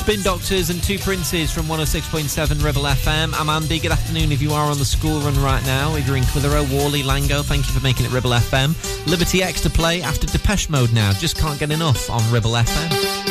Spin 0.03 0.21
Doctors 0.21 0.69
and 0.69 0.83
Two 0.83 0.99
Princes 0.99 1.49
from 1.49 1.67
106.7 1.67 2.61
Ribble 2.61 2.81
FM. 2.81 3.33
I'm 3.39 3.47
Andy. 3.47 3.79
Good 3.79 3.93
afternoon 3.93 4.33
if 4.33 4.41
you 4.41 4.51
are 4.51 4.69
on 4.69 4.77
the 4.77 4.83
school 4.83 5.21
run 5.21 5.41
right 5.41 5.65
now. 5.65 5.95
If 5.95 6.05
you're 6.05 6.17
in 6.17 6.23
Clitheroe, 6.23 6.65
Whalley, 6.65 7.03
Langho, 7.03 7.41
thank 7.41 7.65
you 7.67 7.73
for 7.73 7.79
making 7.81 8.07
it 8.07 8.11
Ribble 8.11 8.31
FM. 8.31 8.75
Liberty 9.07 9.41
X 9.41 9.61
to 9.61 9.69
play 9.69 10.01
after 10.01 10.27
Depeche 10.27 10.69
Mode 10.69 10.91
now. 10.91 11.13
Just 11.13 11.37
can't 11.37 11.57
get 11.57 11.71
enough 11.71 12.09
on 12.09 12.21
Ribble 12.33 12.51
FM. 12.51 13.22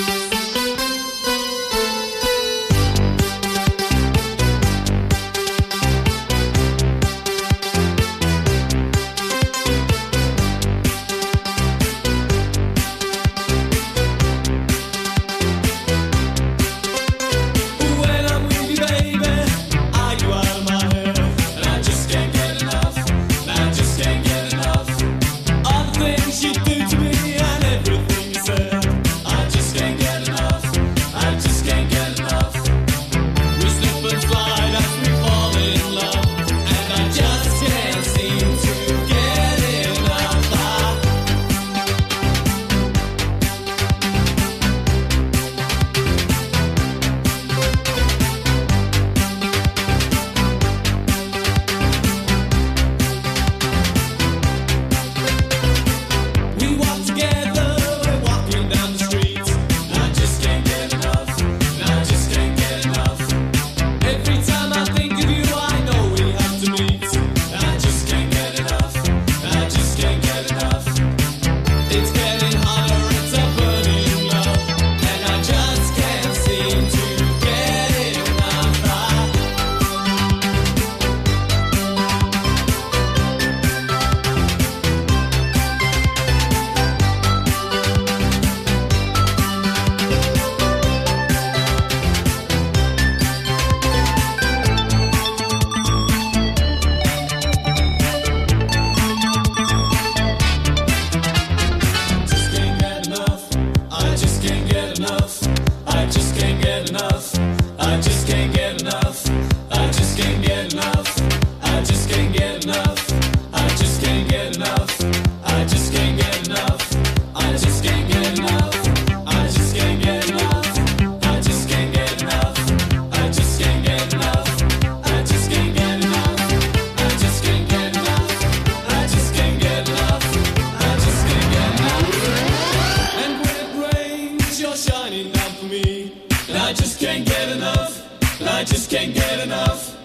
can't 137.02 137.26
get 137.26 137.48
enough. 137.48 138.08
I 138.42 138.62
just 138.62 138.88
can't 138.88 139.12
get 139.12 139.40
enough. 139.40 139.98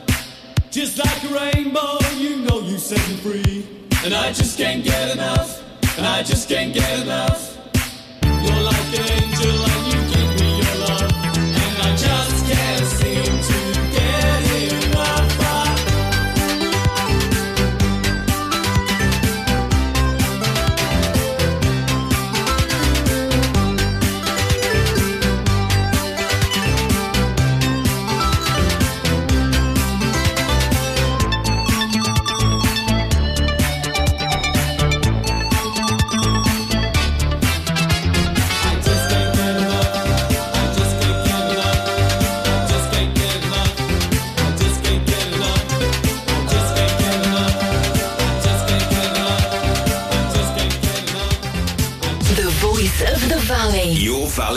Just 0.72 0.98
like 0.98 1.24
a 1.26 1.54
rainbow, 1.54 2.00
you 2.16 2.38
know 2.38 2.60
you 2.62 2.80
set 2.80 2.98
me 3.08 3.18
free. 3.18 3.68
And 4.04 4.16
I 4.16 4.34
just 4.34 4.58
can't 4.58 4.84
get 4.84 5.12
enough. 5.12 5.62
And 5.96 6.08
I 6.08 6.24
just 6.24 6.50
can't 6.50 6.74
get 6.74 7.04
enough. 7.04 7.56
You're 8.24 8.64
like 8.64 9.00
an 9.00 9.12
angel. 9.12 9.87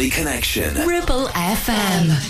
Connection. 0.09 0.87
Ribble 0.87 1.27
FM. 1.35 2.30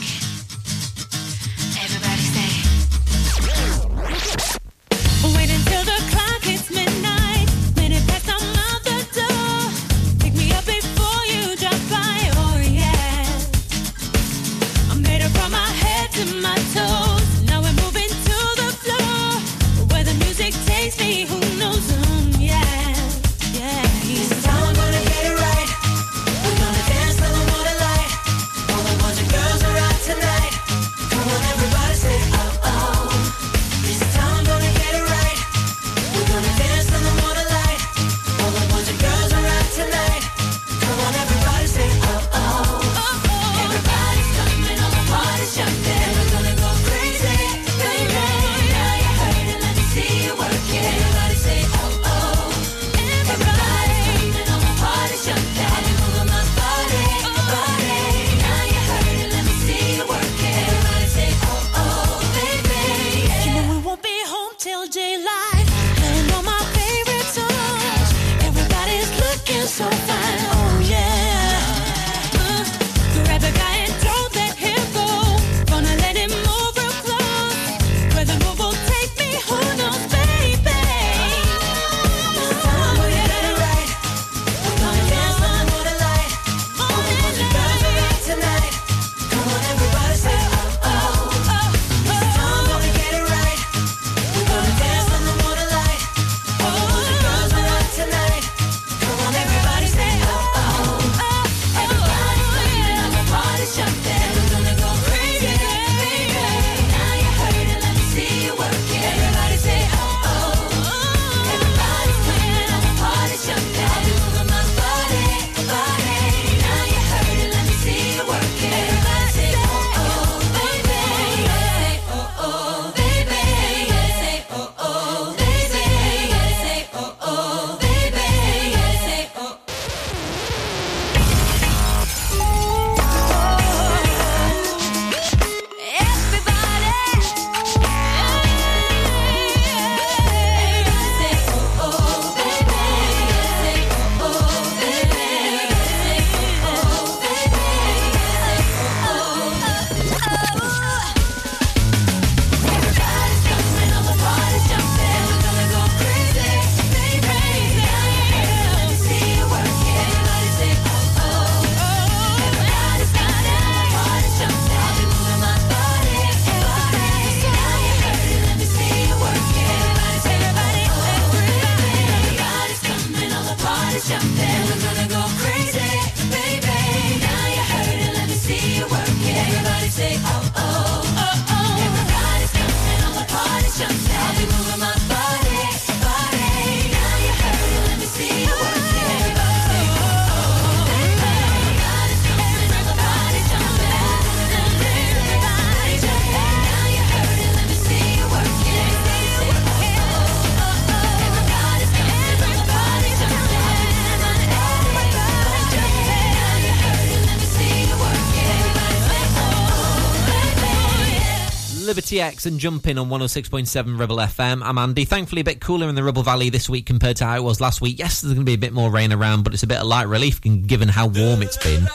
RTX 212.10 212.46
and 212.46 212.58
jump 212.58 212.88
in 212.88 212.98
on 212.98 213.08
106.7 213.08 213.96
Ribble 213.96 214.16
FM. 214.16 214.62
I'm 214.64 214.78
Andy. 214.78 215.04
Thankfully, 215.04 215.42
a 215.42 215.44
bit 215.44 215.60
cooler 215.60 215.88
in 215.88 215.94
the 215.94 216.02
Ribble 216.02 216.24
Valley 216.24 216.50
this 216.50 216.68
week 216.68 216.84
compared 216.84 217.16
to 217.18 217.24
how 217.24 217.36
it 217.36 217.44
was 217.44 217.60
last 217.60 217.80
week. 217.80 218.00
Yes, 218.00 218.20
there's 218.20 218.34
going 218.34 218.44
to 218.44 218.50
be 218.50 218.54
a 218.54 218.58
bit 218.58 218.72
more 218.72 218.90
rain 218.90 219.12
around, 219.12 219.44
but 219.44 219.54
it's 219.54 219.62
a 219.62 219.68
bit 219.68 219.78
of 219.78 219.86
light 219.86 220.08
relief 220.08 220.40
given 220.40 220.88
how 220.88 221.06
warm 221.06 221.40
it's 221.40 221.56
been. 221.56 221.86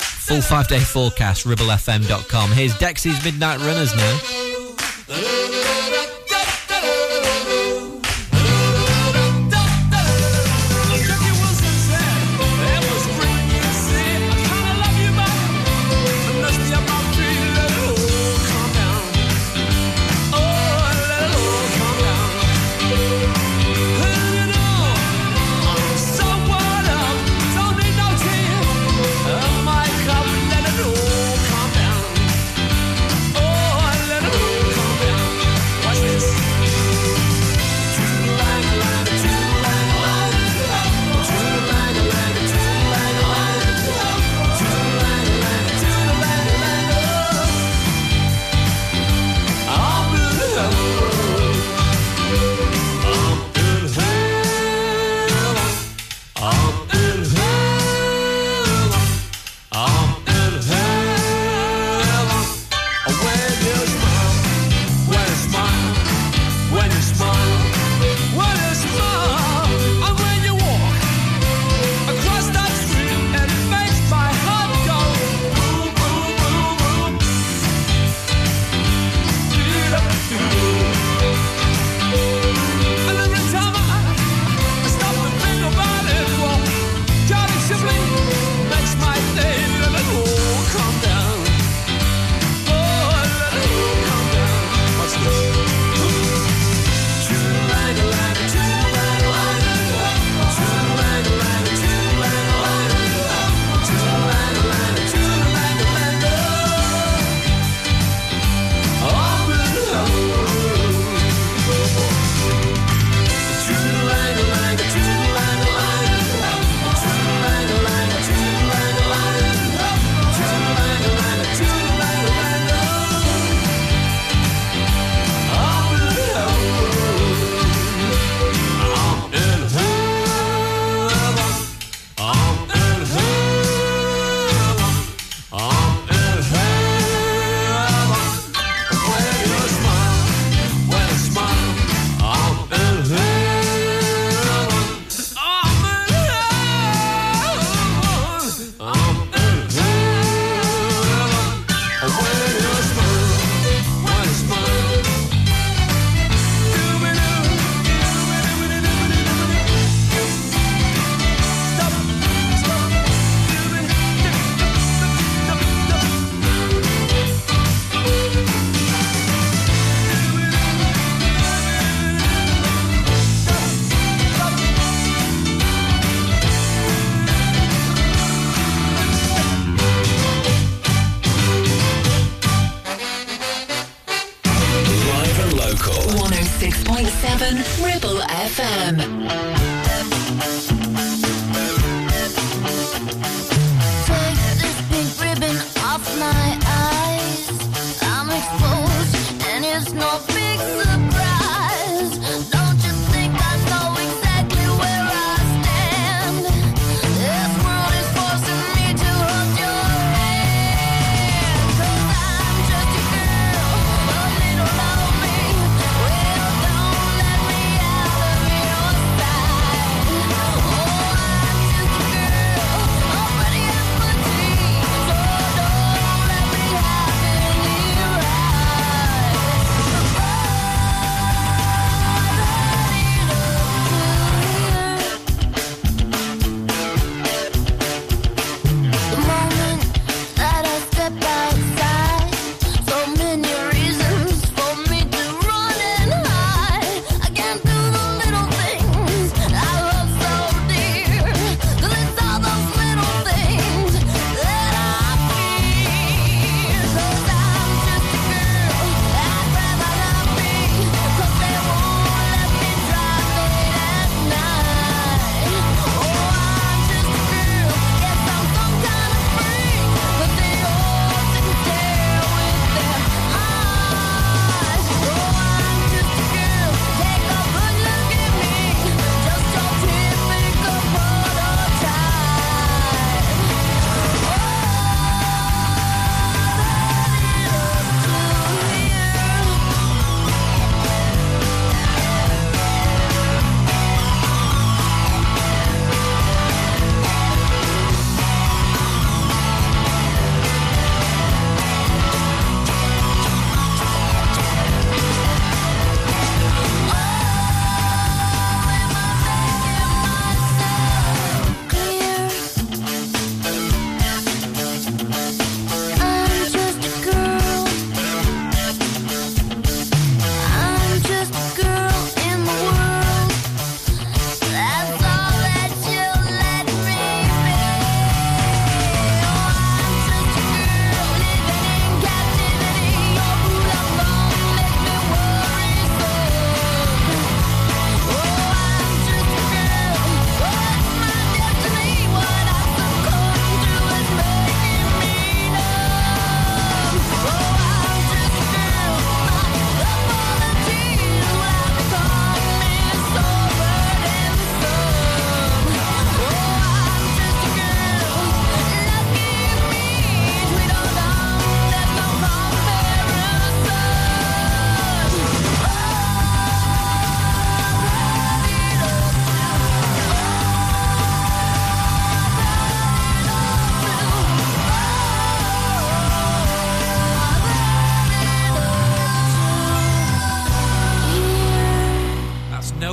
Full 0.00 0.42
five 0.42 0.66
day 0.66 0.80
forecast, 0.80 1.46
ribblefm.com. 1.46 2.50
Here's 2.50 2.76
Dexy's 2.78 3.24
Midnight 3.24 3.60
Runners 3.60 3.94
now. 3.94 4.49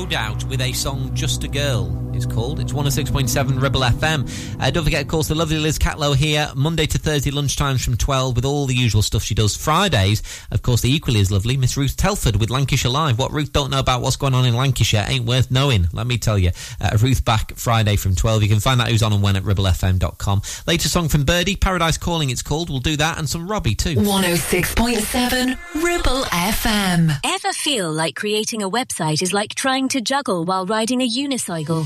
Doubt 0.09 0.45
with 0.45 0.61
a 0.61 0.71
song 0.71 1.13
Just 1.13 1.43
a 1.43 1.47
Girl. 1.47 2.06
It's 2.17 2.25
called. 2.25 2.59
It's 2.59 2.73
106.7 2.73 3.61
Ribble 3.61 3.81
FM. 3.81 4.59
Uh, 4.59 4.71
don't 4.71 4.83
forget, 4.83 5.03
of 5.03 5.07
course, 5.07 5.27
the 5.27 5.35
lovely 5.35 5.59
Liz 5.59 5.77
Catlow 5.77 6.15
here, 6.15 6.49
Monday 6.55 6.87
to 6.87 6.97
Thursday 6.97 7.29
lunchtimes 7.29 7.85
from 7.85 7.95
12 7.95 8.35
with 8.35 8.43
all 8.43 8.65
the 8.65 8.73
usual 8.73 9.03
stuff 9.03 9.21
she 9.21 9.35
does. 9.35 9.55
Fridays, 9.55 10.23
of 10.49 10.63
course, 10.63 10.81
the 10.81 10.91
equally 10.91 11.19
as 11.19 11.31
lovely 11.31 11.57
Miss 11.57 11.77
Ruth 11.77 11.95
Telford 11.95 12.37
with 12.37 12.49
Lancashire 12.49 12.91
Live. 12.91 13.19
What 13.19 13.31
Ruth 13.31 13.53
don't 13.53 13.69
know 13.69 13.77
about 13.77 14.01
what's 14.01 14.15
going 14.15 14.33
on 14.33 14.45
in 14.45 14.55
Lancashire 14.55 15.05
ain't 15.07 15.25
worth 15.25 15.51
knowing, 15.51 15.89
let 15.93 16.07
me 16.07 16.17
tell 16.17 16.39
you. 16.39 16.49
Uh, 16.81 16.97
Ruth 16.99 17.23
back 17.23 17.55
Friday 17.55 17.95
from 17.97 18.15
12. 18.15 18.41
You 18.41 18.49
can 18.49 18.59
find 18.59 18.81
out 18.81 18.87
who's 18.87 19.03
on 19.03 19.13
and 19.13 19.21
when 19.21 19.35
at 19.35 19.43
ribblefm.com. 19.43 20.41
Later 20.65 20.89
song 20.89 21.09
from 21.09 21.23
Birdy, 21.23 21.55
Paradise 21.55 21.99
Calling 21.99 22.31
it's 22.31 22.41
called. 22.41 22.71
We'll 22.71 22.79
do 22.79 22.97
that 22.97 23.19
and 23.19 23.29
some 23.29 23.47
Robbie 23.47 23.75
too. 23.75 23.93
106.7 23.93 25.83
Ribble 25.83 26.23
FM. 26.23 27.11
Ever 27.23 27.53
feel 27.53 27.91
like 27.91 28.15
creating 28.15 28.63
a 28.63 28.69
website 28.69 29.21
is 29.21 29.33
like 29.33 29.53
trying 29.53 29.87
to 29.89 30.01
juggle 30.01 30.45
while 30.45 30.65
riding 30.65 31.01
a 31.01 31.07
unicycle? 31.07 31.85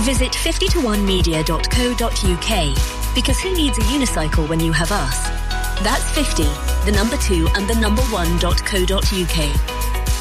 Visit 0.00 0.32
50to1media.co.uk 0.32 3.14
because 3.14 3.38
who 3.40 3.54
needs 3.54 3.76
a 3.78 3.82
unicycle 3.82 4.48
when 4.48 4.58
you 4.58 4.72
have 4.72 4.90
us? 4.90 5.28
That's 5.82 6.10
50, 6.12 6.44
the 6.84 6.92
number 6.92 7.16
2 7.18 7.48
and 7.54 7.68
the 7.68 7.74
number 7.74 8.00
1.co.uk. 8.02 9.36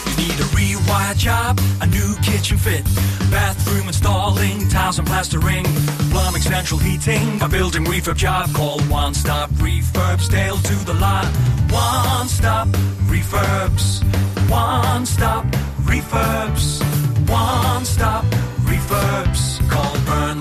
You 0.07 0.15
need 0.17 0.39
a 0.39 0.43
rewire 0.51 1.15
job, 1.17 1.59
a 1.81 1.87
new 1.87 2.15
kitchen 2.21 2.57
fit, 2.57 2.83
bathroom 3.31 3.87
installing, 3.87 4.67
tiles 4.67 4.99
and 4.99 5.07
plastering, 5.07 5.63
plumbing, 6.11 6.41
central 6.41 6.79
heating, 6.79 7.41
a 7.41 7.47
building 7.47 7.85
refurb 7.85 8.17
job. 8.17 8.53
Call 8.53 8.81
One 8.81 9.13
Stop 9.13 9.49
Refurbs, 9.51 10.29
Dale 10.29 10.57
to 10.57 10.75
the 10.85 10.93
lot. 10.95 11.25
One 11.71 12.27
Stop 12.27 12.67
Refurbs, 13.07 14.03
One 14.49 15.05
Stop 15.05 15.45
Refurbs, 15.85 16.81
One 17.31 17.85
Stop 17.85 18.25
Refurbs. 18.67 19.69
Call 19.69 20.00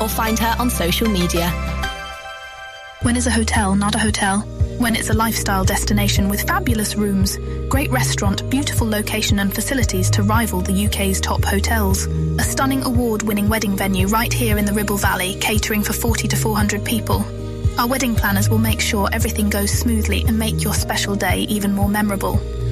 or 0.00 0.08
find 0.08 0.38
her 0.38 0.54
on 0.58 0.68
social 0.68 1.08
media. 1.08 1.50
When 3.02 3.16
is 3.16 3.26
a 3.26 3.30
hotel 3.30 3.74
not 3.74 3.94
a 3.94 3.98
hotel? 3.98 4.40
When 4.78 4.94
it's 4.94 5.08
a 5.08 5.14
lifestyle 5.14 5.64
destination 5.64 6.28
with 6.28 6.42
fabulous 6.42 6.94
rooms, 6.94 7.38
great 7.68 7.90
restaurant, 7.90 8.48
beautiful 8.50 8.86
location 8.86 9.38
and 9.38 9.54
facilities 9.54 10.10
to 10.10 10.22
rival 10.22 10.60
the 10.60 10.86
UK's 10.86 11.20
top 11.20 11.42
hotels. 11.42 12.06
A 12.38 12.42
stunning 12.42 12.84
award-winning 12.84 13.48
wedding 13.48 13.76
venue 13.76 14.08
right 14.08 14.32
here 14.32 14.58
in 14.58 14.66
the 14.66 14.74
Ribble 14.74 14.98
Valley, 14.98 15.36
catering 15.40 15.82
for 15.82 15.94
40 15.94 16.28
to 16.28 16.36
400 16.36 16.84
people. 16.84 17.24
Our 17.80 17.86
wedding 17.86 18.14
planners 18.14 18.50
will 18.50 18.58
make 18.58 18.80
sure 18.80 19.08
everything 19.12 19.48
goes 19.48 19.70
smoothly 19.70 20.24
and 20.26 20.38
make 20.38 20.62
your 20.62 20.74
special 20.74 21.14
day 21.14 21.40
even 21.48 21.74
more 21.74 21.88
memorable. 21.88 22.40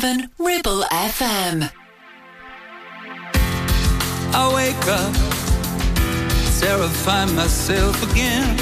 7 0.00 0.30
Ribble 0.38 0.82
FM. 0.90 1.70
I 4.32 4.52
wake 4.54 4.86
up, 4.88 5.12
terrify 6.58 7.26
myself 7.34 7.96
again. 8.10 8.56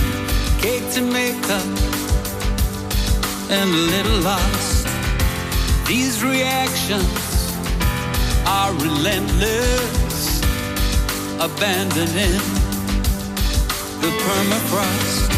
Cake 0.60 0.90
to 0.94 1.00
makeup, 1.00 1.68
and 3.50 3.70
a 3.70 3.82
little 3.94 4.20
lost. 4.22 4.88
These 5.86 6.24
reactions 6.24 7.54
are 8.44 8.72
relentless, 8.72 10.40
abandoning 11.38 12.42
the 14.02 14.10
permafrost. 14.24 15.37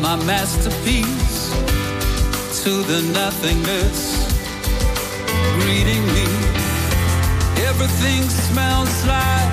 my 0.00 0.16
masterpiece 0.24 1.50
to 2.64 2.82
the 2.82 3.02
nothingness 3.12 4.26
greeting 5.60 6.04
me. 6.14 6.26
Everything 7.68 8.22
smells 8.22 9.06
like 9.06 9.52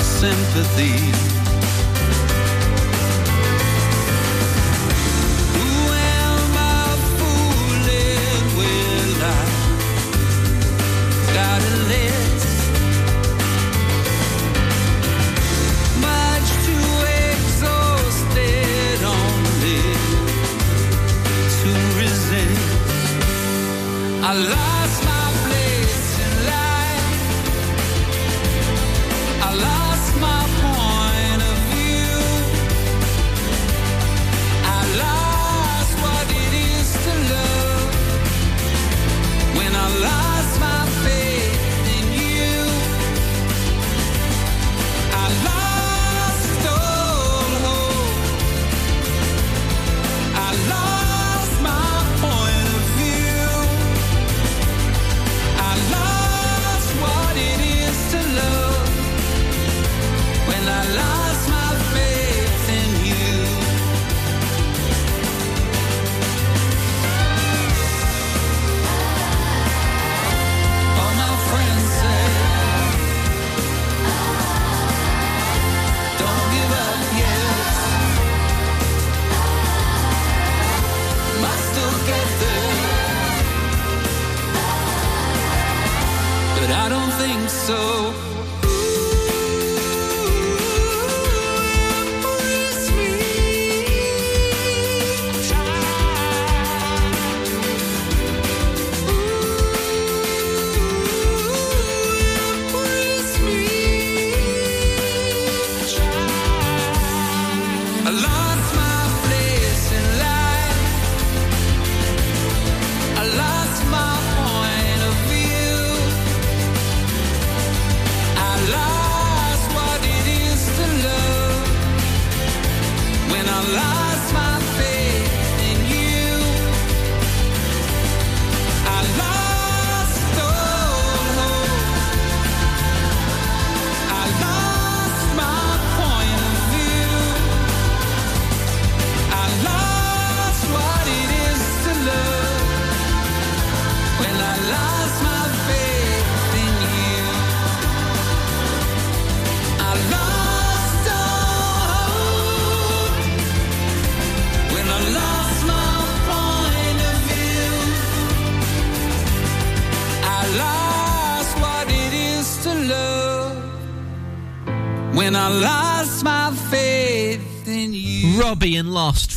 sympathy. 0.00 1.31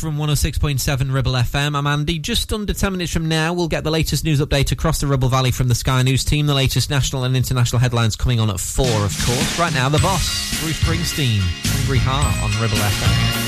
from 0.06 0.18
106.7 0.18 1.12
Ribble 1.12 1.32
FM. 1.32 1.76
I'm 1.76 1.84
Andy. 1.84 2.20
Just 2.20 2.52
under 2.52 2.72
10 2.72 2.92
minutes 2.92 3.12
from 3.12 3.26
now, 3.26 3.52
we'll 3.52 3.66
get 3.66 3.82
the 3.82 3.90
latest 3.90 4.22
news 4.24 4.40
update 4.40 4.70
across 4.70 5.00
the 5.00 5.06
Ribble 5.08 5.28
Valley 5.28 5.50
from 5.50 5.66
the 5.66 5.74
Sky 5.74 6.00
News 6.02 6.24
team. 6.24 6.46
The 6.46 6.54
latest 6.54 6.90
national 6.90 7.24
and 7.24 7.36
international 7.36 7.80
headlines 7.80 8.14
coming 8.14 8.38
on 8.38 8.48
at 8.48 8.60
4, 8.60 8.86
of 8.86 8.92
course. 9.00 9.58
Right 9.58 9.74
now, 9.74 9.88
the 9.88 9.98
boss, 9.98 10.60
Bruce 10.62 10.78
Springsteen, 10.80 11.40
Hungry 11.40 11.98
Heart 11.98 12.40
on 12.40 12.62
Ribble 12.62 12.76
FM. 12.76 13.45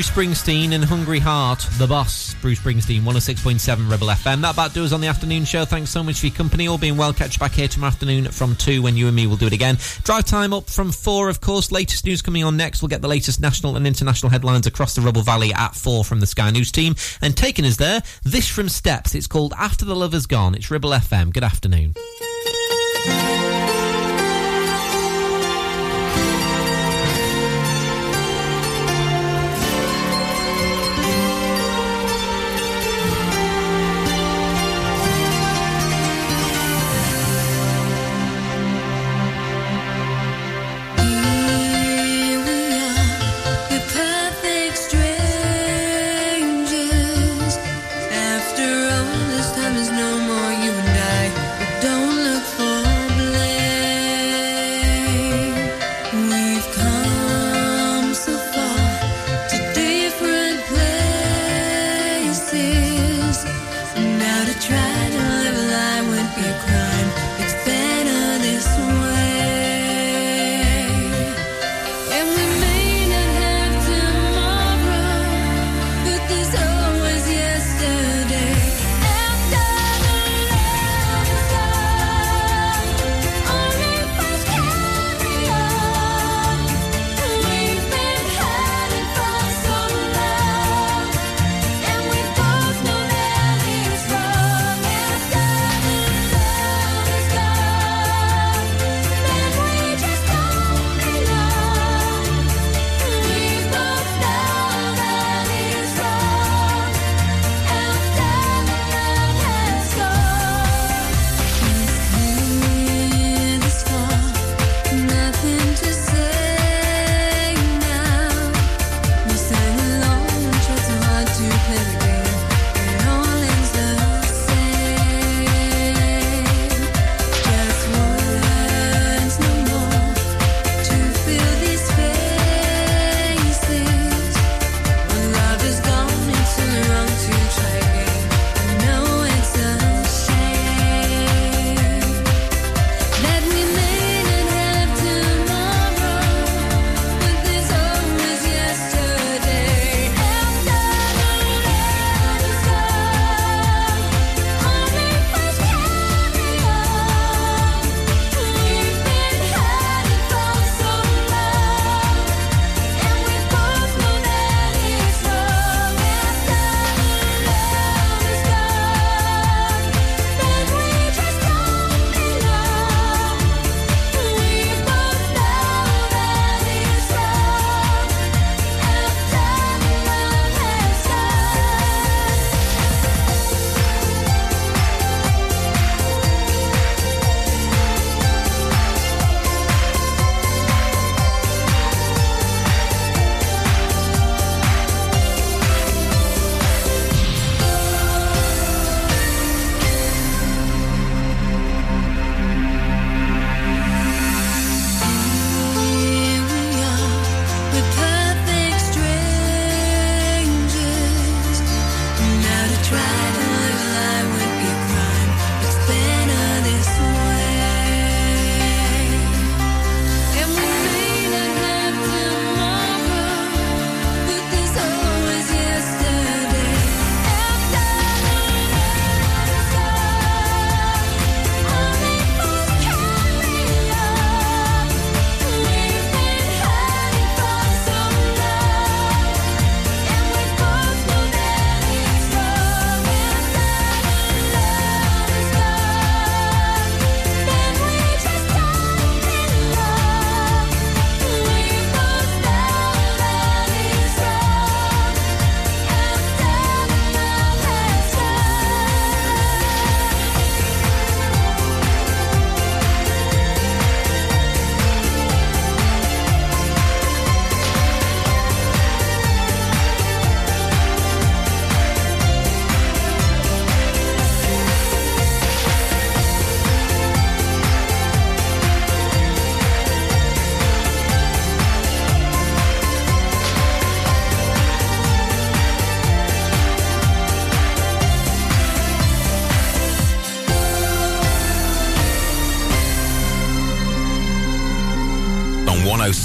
Bruce 0.00 0.10
Springsteen 0.12 0.72
and 0.72 0.82
Hungry 0.82 1.18
Heart, 1.18 1.66
the 1.76 1.86
boss. 1.86 2.32
Bruce 2.40 2.58
Springsteen, 2.58 3.02
106.7 3.02 3.90
Ribble 3.90 4.06
FM. 4.06 4.40
That 4.40 4.54
about 4.54 4.72
does 4.72 4.94
on 4.94 5.02
the 5.02 5.08
afternoon 5.08 5.44
show. 5.44 5.66
Thanks 5.66 5.90
so 5.90 6.02
much 6.02 6.20
for 6.20 6.26
your 6.28 6.34
company. 6.34 6.68
All 6.68 6.78
being 6.78 6.96
well, 6.96 7.12
catch 7.12 7.38
back 7.38 7.52
here 7.52 7.68
tomorrow 7.68 7.88
afternoon 7.88 8.24
from 8.28 8.56
2 8.56 8.80
when 8.80 8.96
you 8.96 9.08
and 9.08 9.14
me 9.14 9.26
will 9.26 9.36
do 9.36 9.46
it 9.46 9.52
again. 9.52 9.76
Drive 10.02 10.24
time 10.24 10.54
up 10.54 10.70
from 10.70 10.90
4, 10.90 11.28
of 11.28 11.42
course. 11.42 11.70
Latest 11.70 12.06
news 12.06 12.22
coming 12.22 12.42
on 12.42 12.56
next. 12.56 12.80
We'll 12.80 12.88
get 12.88 13.02
the 13.02 13.08
latest 13.08 13.42
national 13.42 13.76
and 13.76 13.86
international 13.86 14.30
headlines 14.30 14.66
across 14.66 14.94
the 14.94 15.02
Ribble 15.02 15.20
Valley 15.20 15.52
at 15.52 15.74
4 15.74 16.02
from 16.02 16.20
the 16.20 16.26
Sky 16.26 16.50
News 16.50 16.72
team. 16.72 16.94
And 17.20 17.36
taking 17.36 17.66
us 17.66 17.76
there, 17.76 18.02
this 18.22 18.48
from 18.48 18.70
Steps. 18.70 19.14
It's 19.14 19.26
called 19.26 19.52
After 19.58 19.84
the 19.84 19.94
Lover's 19.94 20.24
Gone. 20.24 20.54
It's 20.54 20.70
Ribble 20.70 20.92
FM. 20.92 21.30
Good 21.30 21.44
afternoon. 21.44 21.92